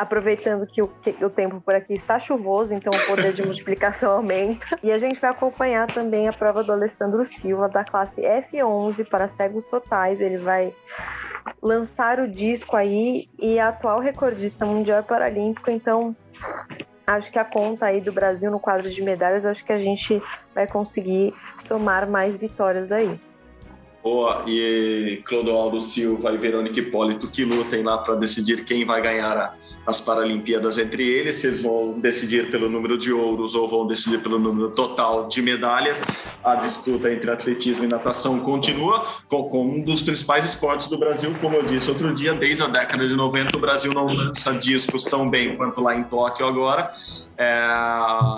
[0.00, 4.12] aproveitando que o, que o, tempo por aqui está chuvoso, então o poder de multiplicação
[4.16, 4.78] aumenta.
[4.82, 9.28] E a gente vai acompanhar também a prova do Alessandro Silva, da classe F11 para
[9.36, 10.22] cegos totais.
[10.22, 10.74] Ele vai
[11.62, 16.16] lançar o disco aí e é atual recordista mundial paralímpico, então
[17.06, 20.22] acho que a conta aí do Brasil no quadro de medalhas, acho que a gente
[20.54, 21.34] vai conseguir
[21.68, 23.20] tomar mais vitórias aí.
[24.02, 29.36] Boa, e Clodoaldo Silva e Verônica Hipólito que lutem lá para decidir quem vai ganhar
[29.36, 29.54] a,
[29.86, 34.38] as Paralimpíadas entre eles, eles vão decidir pelo número de ouros ou vão decidir pelo
[34.38, 36.02] número total de medalhas.
[36.42, 41.34] A disputa entre atletismo e natação continua com, com um dos principais esportes do Brasil,
[41.38, 45.04] como eu disse outro dia, desde a década de 90 o Brasil não lança discos
[45.04, 46.90] tão bem quanto lá em Tóquio agora,
[47.36, 47.68] é,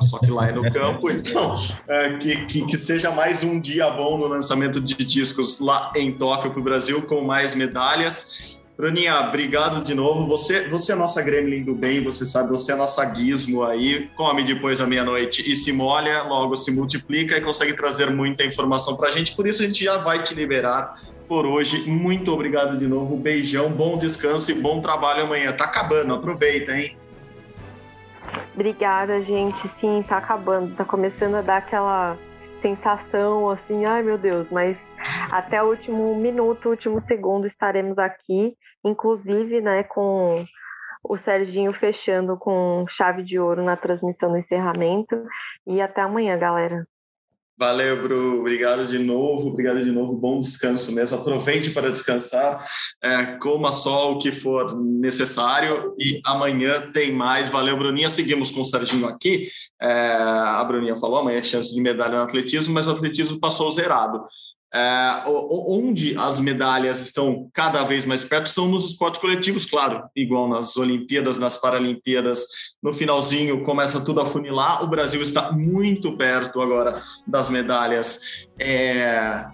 [0.02, 1.56] só que lá é no campo, então
[1.88, 6.12] é, que, que, que, seja mais um dia bom no lançamento de discos lá em
[6.12, 8.62] Tóquio para o Brasil, com mais medalhas.
[8.76, 10.26] Bruninha, obrigado de novo.
[10.26, 14.08] Você, você é nossa gremlin do bem, você sabe, você é nossa gizmo aí.
[14.16, 18.96] Come depois da meia-noite e se molha, logo se multiplica e consegue trazer muita informação
[18.96, 19.36] para a gente.
[19.36, 20.94] Por isso a gente já vai te liberar
[21.28, 21.88] por hoje.
[21.88, 23.14] Muito obrigado de novo.
[23.16, 25.52] Beijão, bom descanso e bom trabalho amanhã.
[25.52, 26.96] Tá acabando, aproveita, hein?
[28.54, 29.68] Obrigada, gente.
[29.68, 30.74] Sim, tá acabando.
[30.74, 32.16] Tá começando a dar aquela
[32.62, 34.86] sensação assim, ai meu Deus, mas
[35.30, 40.44] até o último minuto, último segundo estaremos aqui, inclusive, né, com
[41.02, 45.24] o Serginho fechando com chave de ouro na transmissão do encerramento.
[45.66, 46.86] E até amanhã, galera.
[47.62, 48.40] Valeu, Bru.
[48.40, 49.50] Obrigado de novo.
[49.50, 50.16] Obrigado de novo.
[50.16, 51.16] Bom descanso mesmo.
[51.16, 52.66] Aproveite para descansar.
[53.00, 55.94] É, coma só o que for necessário.
[55.96, 57.50] E amanhã tem mais.
[57.50, 58.08] Valeu, Bruninha.
[58.08, 59.46] Seguimos com o Serginho aqui.
[59.80, 63.70] É, a Bruninha falou: amanhã é chance de medalha no atletismo, mas o atletismo passou
[63.70, 64.26] zerado.
[64.74, 70.48] É, onde as medalhas estão cada vez mais perto são nos esportes coletivos, claro, igual
[70.48, 72.46] nas Olimpíadas, nas Paralimpíadas,
[72.82, 74.82] no finalzinho começa tudo a funilar.
[74.82, 79.46] O Brasil está muito perto agora das medalhas é,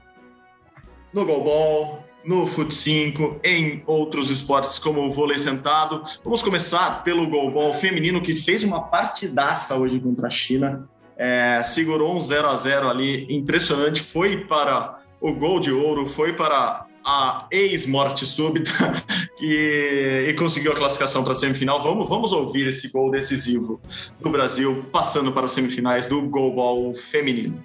[1.13, 6.05] no goalball, no fut 5, em outros esportes como o vôlei sentado.
[6.23, 10.89] Vamos começar pelo goalball feminino que fez uma partidaça hoje contra a China.
[11.17, 16.33] É, segurou um 0 a 0 ali impressionante, foi para o gol de ouro foi
[16.33, 18.71] para a ex-morte súbita
[19.39, 21.83] que, e conseguiu a classificação para a semifinal.
[21.83, 23.81] Vamos, vamos ouvir esse gol decisivo
[24.21, 27.65] do Brasil passando para as semifinais do goalball feminino.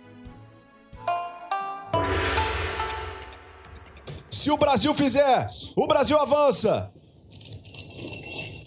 [4.30, 6.92] Se o Brasil fizer, o Brasil avança.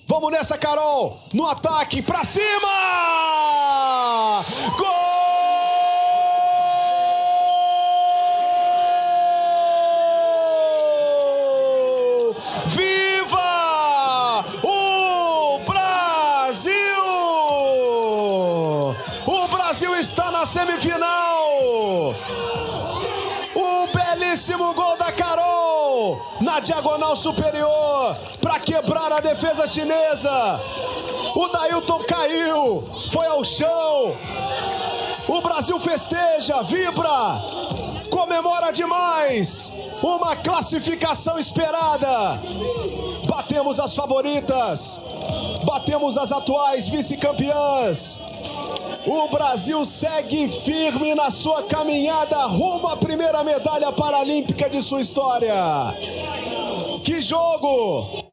[0.09, 1.18] Vamos nessa, Carol!
[1.35, 2.44] No ataque, pra cima!
[4.79, 4.86] Gol!
[26.57, 30.61] Na diagonal superior para quebrar a defesa chinesa.
[31.35, 34.16] O Dailton caiu, foi ao chão.
[35.29, 37.11] O Brasil festeja, vibra,
[38.11, 39.71] comemora demais.
[40.03, 42.40] Uma classificação esperada.
[43.27, 45.01] Batemos as favoritas,
[45.64, 48.21] batemos as atuais vice-campeãs.
[49.07, 55.55] O Brasil segue firme na sua caminhada rumo à primeira medalha paralímpica de sua história.
[57.07, 58.33] Que jogo!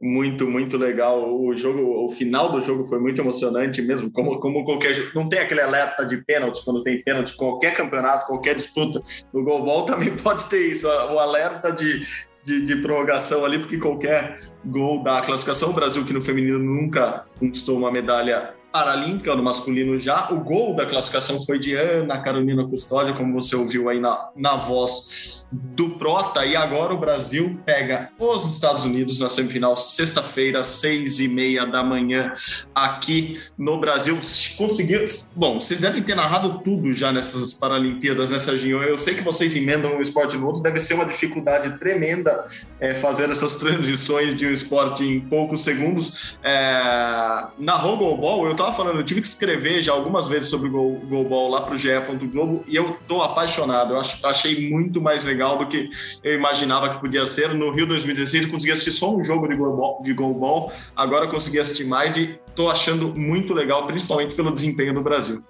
[0.00, 1.40] Muito, muito legal.
[1.40, 4.10] O jogo, o final do jogo foi muito emocionante mesmo.
[4.10, 8.56] Como, como qualquer não tem aquele alerta de pênalti quando tem pênalti, qualquer campeonato, qualquer
[8.56, 9.00] disputa.
[9.32, 12.04] No goalball também pode ter isso, o alerta de,
[12.42, 17.24] de, de, prorrogação ali, porque qualquer gol da classificação, o Brasil que no feminino nunca
[17.38, 20.28] conquistou uma medalha paralímpica no masculino já.
[20.30, 24.56] O gol da classificação foi de Ana Carolina Custódia, como você ouviu aí na, na
[24.56, 26.46] voz do Prota.
[26.46, 31.82] E agora o Brasil pega os Estados Unidos na semifinal, sexta-feira, seis e meia da
[31.82, 32.32] manhã,
[32.74, 34.18] aqui no Brasil.
[34.56, 35.04] Conseguiu.
[35.36, 38.82] Bom, vocês devem ter narrado tudo já nessas Paralimpíadas, né, Serginho?
[38.82, 42.46] Eu sei que vocês emendam um esporte no outro, deve ser uma dificuldade tremenda
[42.80, 46.38] é, fazer essas transições de um esporte em poucos segundos.
[46.42, 51.00] É, na Ball, eu tava falando, eu tive que escrever já algumas vezes sobre o
[51.08, 51.88] Golbol lá pro GE.
[52.32, 53.94] Globo e eu tô apaixonado.
[53.94, 55.90] Eu acho, achei muito mais legal do que
[56.22, 57.54] eu imaginava que podia ser.
[57.54, 60.72] No Rio 2016 eu consegui assistir só um jogo de Golbol, de Golbol.
[60.94, 65.42] agora eu consegui assistir mais e tô achando muito legal, principalmente pelo desempenho do Brasil.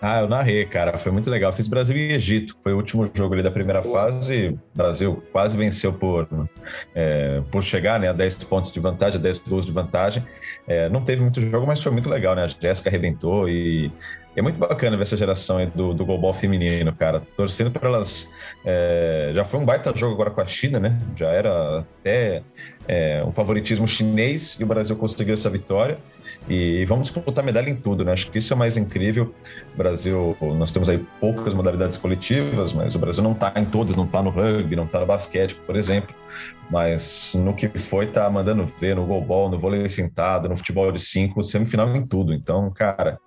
[0.00, 0.96] Ah, eu narrei, cara.
[0.96, 1.52] Foi muito legal.
[1.52, 2.56] Fiz Brasil e Egito.
[2.62, 4.12] Foi o último jogo ali da primeira Boa.
[4.12, 4.48] fase.
[4.48, 6.28] O Brasil quase venceu por,
[6.94, 10.24] é, por chegar né, a 10 pontos de vantagem, a 10 gols de vantagem.
[10.66, 12.44] É, não teve muito jogo, mas foi muito legal, né?
[12.44, 13.90] A Jéssica arrebentou e
[14.38, 17.22] é muito bacana ver essa geração do, do goalball feminino, cara.
[17.36, 18.32] Torcendo para elas.
[18.64, 20.98] É, já foi um baita jogo agora com a China, né?
[21.16, 22.42] Já era até
[22.86, 25.98] é, um favoritismo chinês e o Brasil conseguiu essa vitória.
[26.48, 28.12] E vamos disputar medalha em tudo, né?
[28.12, 29.34] Acho que isso é mais incrível.
[29.74, 33.96] O Brasil, nós temos aí poucas modalidades coletivas, mas o Brasil não está em todas,
[33.96, 36.14] não está no rugby, não está no basquete, por exemplo.
[36.70, 41.00] Mas no que foi, tá mandando ver no goalball, no vôlei sentado, no futebol de
[41.00, 42.34] cinco, semifinal em tudo.
[42.34, 43.18] Então, cara,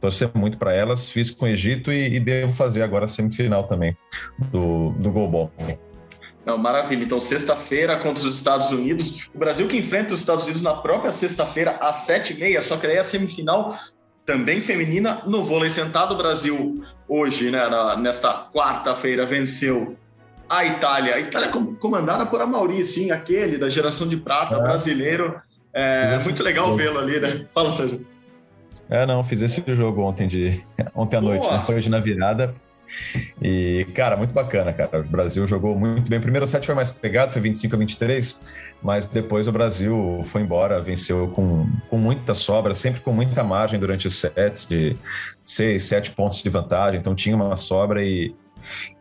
[0.00, 1.10] torcer muito para elas.
[1.10, 3.96] Fiz com o Egito e, e devo fazer agora a semifinal também
[4.50, 5.52] do, do goalball.
[6.46, 7.02] Não, maravilha.
[7.02, 9.28] Então, sexta-feira contra os Estados Unidos.
[9.34, 12.62] O Brasil que enfrenta os Estados Unidos na própria sexta-feira, às sete e meia.
[12.62, 13.76] Só que aí a semifinal
[14.24, 16.14] também feminina no vôlei sentado.
[16.14, 19.96] O Brasil hoje, né, na, nesta quarta-feira, venceu
[20.48, 21.14] a Itália.
[21.14, 24.60] A Itália comandada por Amauri, sim, aquele da geração de prata, é.
[24.60, 25.40] brasileiro.
[25.72, 27.46] É muito legal vê-lo ali, né?
[27.52, 28.06] Fala, Sérgio.
[28.88, 31.34] É, não, fiz esse jogo ontem de ontem à Boa.
[31.34, 31.62] noite, né?
[31.66, 32.54] Foi hoje na virada.
[33.42, 35.00] E, cara, muito bacana, cara.
[35.00, 36.18] O Brasil jogou muito bem.
[36.18, 38.42] O primeiro set foi mais pegado, foi 25 a 23,
[38.80, 43.78] mas depois o Brasil foi embora, venceu com, com muita sobra, sempre com muita margem
[43.78, 44.96] durante os sets, de
[45.44, 47.00] 6, 7 pontos de vantagem.
[47.00, 48.34] Então tinha uma sobra e,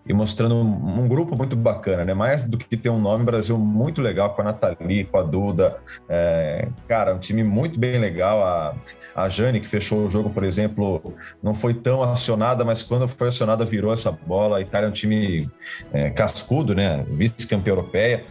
[0.08, 2.14] e mostrando um, grupo muito bacana, né?
[2.14, 5.78] Mais do que ter um nome, Brasil muito legal com a Nathalie, com a Duda.
[6.08, 8.44] É, cara, um time muito bem legal.
[8.44, 8.76] A,
[9.16, 13.30] a Jane, que fechou o jogo, por exemplo, não foi tão acionada, mas quando foi
[13.30, 14.58] acionada, virou essa bola.
[14.58, 15.50] A Itália é um time
[15.92, 17.04] é, cascudo, né?
[17.10, 18.26] Vice-campeã europeia.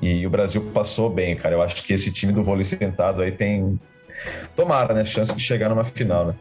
[0.00, 1.54] E o Brasil passou bem, cara.
[1.54, 3.78] Eu acho que esse time do vôlei sentado aí tem.
[4.56, 5.04] Tomara, né?
[5.04, 6.34] Chance de chegar numa final, né?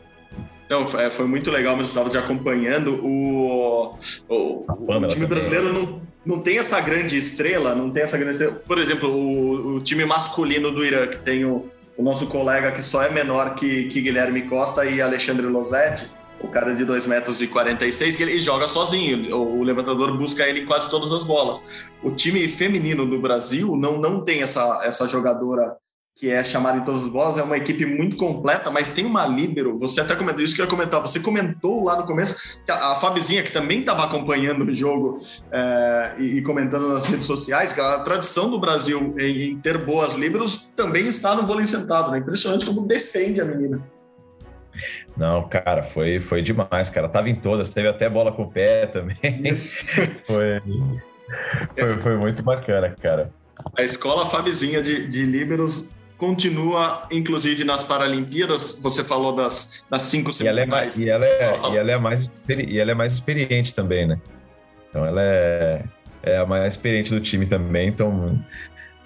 [0.70, 2.96] Não, é, foi muito legal, mas eu estava te acompanhando.
[3.04, 3.98] O,
[4.28, 8.56] o, o time brasileiro não, não tem essa grande estrela, não tem essa grande estrela.
[8.56, 12.84] Por exemplo, o, o time masculino do Irã, que tem o, o, nosso colega que
[12.84, 16.08] só é menor que, que Guilherme Costa e Alexandre Losetti,
[16.42, 19.34] o cara de 2 metros e 46, que ele joga sozinho.
[19.36, 21.62] O, o levantador busca ele em quase todas as bolas.
[22.04, 25.78] O time feminino do Brasil não, não tem essa, essa jogadora
[26.18, 29.28] que é chamada em todas as bolas, é uma equipe muito completa, mas tem uma
[29.28, 32.72] líbero, você até comentou, isso que eu ia comentar, você comentou lá no começo, que
[32.72, 37.28] a, a Fabizinha, que também estava acompanhando o jogo é, e, e, comentando nas redes
[37.28, 41.68] sociais, que a tradição do Brasil em, em ter boas líberos também está no vôlei
[41.68, 42.18] sentado, né?
[42.18, 43.80] Impressionante como defende a menina.
[45.16, 47.08] Não, cara, foi, foi demais, cara.
[47.08, 49.18] Tava em todas, teve até bola com o pé também.
[50.26, 50.62] foi,
[51.76, 53.32] foi, foi muito bacana, cara.
[53.76, 58.80] A escola Fabizinha de, de Líberos continua, inclusive, nas Paralimpíadas.
[58.82, 60.98] Você falou das, das cinco semifinais.
[60.98, 63.74] E ela, é, e, ela é, e, ela é mais, e ela é mais experiente
[63.74, 64.20] também, né?
[64.90, 65.84] Então ela é,
[66.24, 67.88] é a mais experiente do time também.
[67.88, 68.40] Então,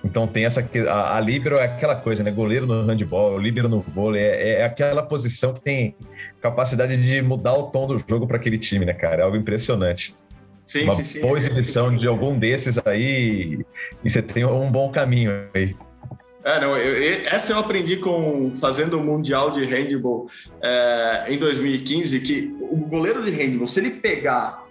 [0.03, 0.67] então tem essa.
[0.89, 2.31] A, a Libero é aquela coisa, né?
[2.31, 5.95] Goleiro no handball, Libero no vôlei, é, é aquela posição que tem
[6.41, 9.21] capacidade de mudar o tom do jogo para aquele time, né, cara?
[9.21, 10.15] É algo impressionante.
[10.65, 11.21] Sim, Uma sim, sim.
[11.21, 13.65] boa exibição de algum desses aí
[14.03, 15.75] e você tem um bom caminho aí.
[16.43, 20.27] É, não, eu, essa eu aprendi com fazendo o Mundial de Handball
[20.61, 24.65] é, em 2015, que o goleiro de handball, se ele pegar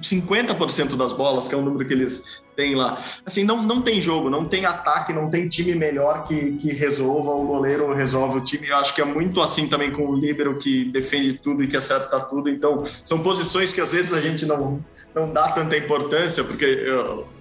[0.00, 4.00] 50% das bolas, que é o número que eles têm lá, assim, não, não tem
[4.00, 8.40] jogo, não tem ataque, não tem time melhor que, que resolva, o goleiro resolve o
[8.44, 8.68] time.
[8.68, 11.76] Eu acho que é muito assim também com o líbero que defende tudo e que
[11.76, 12.48] acerta tudo.
[12.48, 16.86] Então, são posições que às vezes a gente não, não dá tanta importância, porque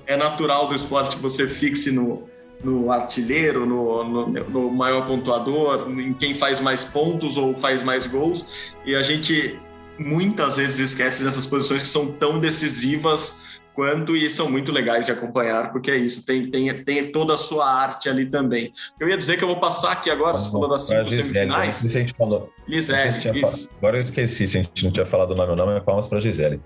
[0.05, 2.27] é natural do esporte que você fixe no
[2.63, 8.05] no artilheiro, no, no, no, maior pontuador, em quem faz mais pontos ou faz mais
[8.05, 8.75] gols.
[8.85, 9.57] E a gente
[9.97, 13.45] muitas vezes esquece dessas posições que são tão decisivas
[13.79, 17.37] quanto e são muito legais de acompanhar, porque é isso, tem, tem, tem toda a
[17.37, 18.73] sua arte ali também.
[18.99, 21.75] Eu ia dizer que eu vou passar aqui agora, você falou das cinco Gisele, semifinais.
[21.75, 22.51] Se a gente falou.
[22.67, 23.07] Gisele,
[23.39, 23.69] isso.
[23.77, 26.07] Agora eu esqueci, se a gente não tinha falado o nome ou não, mas palmas
[26.07, 26.59] para Gisele.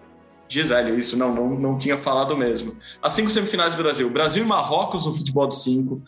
[0.54, 2.78] Gisele, isso não, não, não tinha falado mesmo.
[3.02, 4.10] As cinco semifinais do Brasil.
[4.10, 6.02] Brasil e Marrocos no futebol de cinco.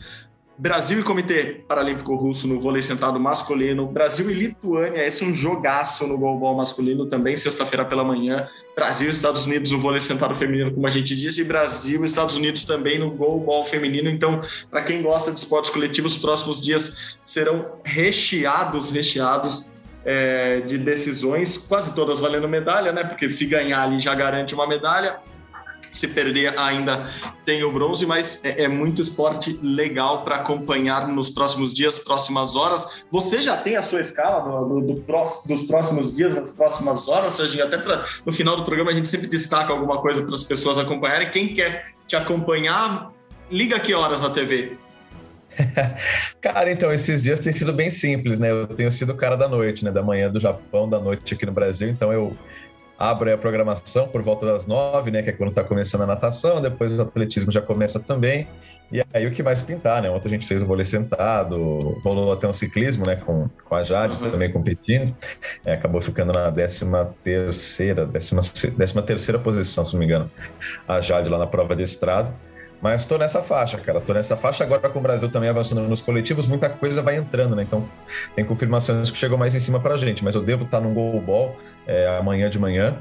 [0.58, 5.34] Brasil e Comitê Paralímpico Russo no vôlei sentado masculino, Brasil e Lituânia, esse é um
[5.34, 10.34] jogaço no goalball masculino também, sexta-feira pela manhã, Brasil e Estados Unidos no vôlei sentado
[10.34, 14.40] feminino, como a gente disse, e Brasil e Estados Unidos também no goalball feminino, então,
[14.70, 19.70] para quem gosta de esportes coletivos, os próximos dias serão recheados, recheados
[20.06, 24.68] é, de decisões, quase todas valendo medalha, né, porque se ganhar ali já garante uma
[24.68, 25.18] medalha,
[25.92, 27.10] se perder ainda
[27.44, 32.54] tem o bronze, mas é, é muito esporte legal para acompanhar nos próximos dias, próximas
[32.54, 33.04] horas.
[33.10, 35.06] Você já tem a sua escala do, do, do
[35.46, 37.64] dos próximos dias, das próximas horas, Serginho?
[37.64, 40.78] Até pra, no final do programa a gente sempre destaca alguma coisa para as pessoas
[40.78, 41.30] acompanharem.
[41.30, 43.10] Quem quer te acompanhar,
[43.50, 44.76] liga que horas na TV?
[46.40, 48.50] Cara, então, esses dias têm sido bem simples, né?
[48.50, 49.90] Eu tenho sido o cara da noite, né?
[49.90, 52.36] Da manhã do Japão, da noite aqui no Brasil, então eu
[52.98, 55.22] abro a programação por volta das nove, né?
[55.22, 58.48] Que é quando está começando a natação, depois o atletismo já começa também.
[58.90, 60.08] E aí o que mais pintar, né?
[60.08, 63.16] Ontem a gente fez o vôlei sentado, rolou até um ciclismo, né?
[63.16, 64.30] Com, com a Jade uhum.
[64.30, 65.14] também competindo.
[65.64, 68.40] É, acabou ficando na décima terceira, décima,
[68.76, 70.30] décima terceira posição, se não me engano,
[70.88, 72.32] a Jade lá na prova de estrada.
[72.80, 73.98] Mas estou nessa faixa, cara.
[73.98, 77.56] Estou nessa faixa agora com o Brasil também avançando nos coletivos, muita coisa vai entrando,
[77.56, 77.62] né?
[77.62, 77.88] Então
[78.34, 80.22] tem confirmações que chegam mais em cima para a gente.
[80.22, 81.56] Mas eu devo estar num gol ball
[81.86, 82.98] é, amanhã de manhã.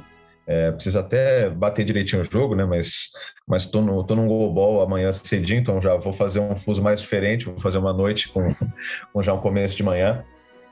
[0.48, 2.66] É, precisa até bater direitinho o jogo, né?
[2.66, 3.12] Mas
[3.48, 6.82] mas tô, no, tô num gol ball amanhã cedinho, então já vou fazer um fuso
[6.82, 8.56] mais diferente, vou fazer uma noite com,
[9.14, 10.24] com já um começo de manhã.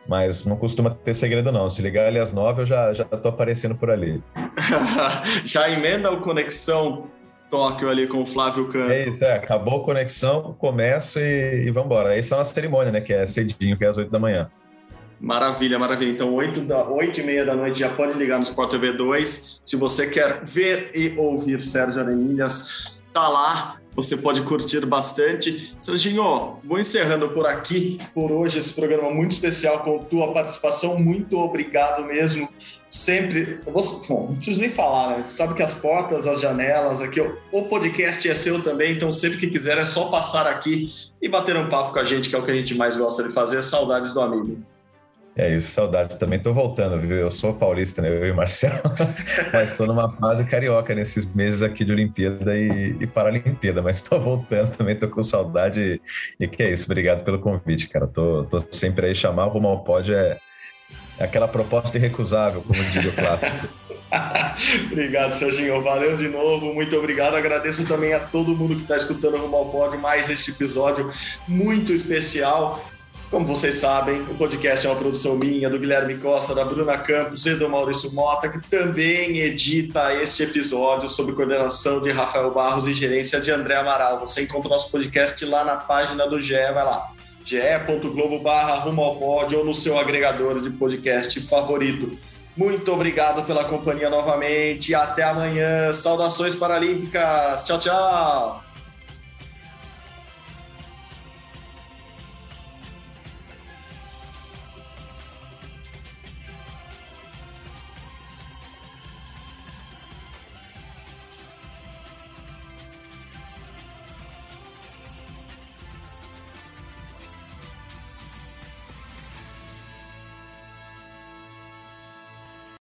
[0.08, 1.70] Mas não costuma ter segredo, não.
[1.70, 4.22] Se ligar ali às nove, eu já, já tô aparecendo por ali.
[5.46, 7.10] já emenda o conexão
[7.54, 8.92] Tóquio ali com o Flávio Canto.
[8.92, 9.36] É isso, é.
[9.36, 12.18] Acabou a conexão, começo e, e vamos embora.
[12.18, 13.00] Essa é a nossa cerimônia, né?
[13.00, 14.50] Que é cedinho, que é às 8 da manhã.
[15.22, 16.10] Maravilha, maravilha.
[16.10, 19.62] Então, 8, da, 8 e meia da noite já pode ligar no Sport TV 2.
[19.64, 25.76] Se você quer ver e ouvir Sérgio Arenilhas, tá lá você pode curtir bastante.
[25.80, 31.00] Serginho, vou encerrando por aqui, por hoje, esse programa muito especial com tua participação.
[31.00, 32.48] Muito obrigado mesmo.
[32.90, 33.60] Sempre.
[33.66, 35.24] Vou, bom, não preciso nem falar, né?
[35.24, 37.20] Você sabe que as portas, as janelas, aqui,
[37.52, 41.56] o podcast é seu também, então sempre que quiser é só passar aqui e bater
[41.56, 43.62] um papo com a gente, que é o que a gente mais gosta de fazer.
[43.64, 44.73] Saudades do amigo.
[45.36, 46.18] É isso, saudade.
[46.20, 47.18] Também tô voltando, viu?
[47.18, 48.10] Eu sou paulista, né?
[48.10, 48.82] Eu e o Marcelo,
[49.52, 54.20] mas estou numa fase carioca nesses meses aqui de Olimpíada e, e Paralimpíada, mas estou
[54.22, 56.00] voltando também, tô com saudade.
[56.40, 58.06] E que é isso, obrigado pelo convite, cara.
[58.06, 59.48] Tô, tô sempre aí chamar.
[59.48, 60.38] O Rumo ao Pod é,
[61.18, 63.70] é aquela proposta irrecusável, como diria o clássico.
[64.92, 65.82] obrigado, Serginho.
[65.82, 67.36] Valeu de novo, muito obrigado.
[67.36, 71.10] Agradeço também a todo mundo que está escutando o Rumo ao Pod, mais este episódio
[71.48, 72.93] muito especial.
[73.34, 77.44] Como vocês sabem, o podcast é uma produção minha, do Guilherme Costa, da Bruna Campos
[77.48, 82.94] e do Maurício Mota, que também edita este episódio sob coordenação de Rafael Barros e
[82.94, 84.20] gerência de André Amaral.
[84.20, 87.12] Você encontra o nosso podcast lá na página do GE, vai lá,
[87.44, 92.16] ge.globo barra rumo ao pod ou no seu agregador de podcast favorito.
[92.56, 94.94] Muito obrigado pela companhia novamente.
[94.94, 95.92] Até amanhã.
[95.92, 97.64] Saudações paralímpicas.
[97.64, 98.63] Tchau, tchau.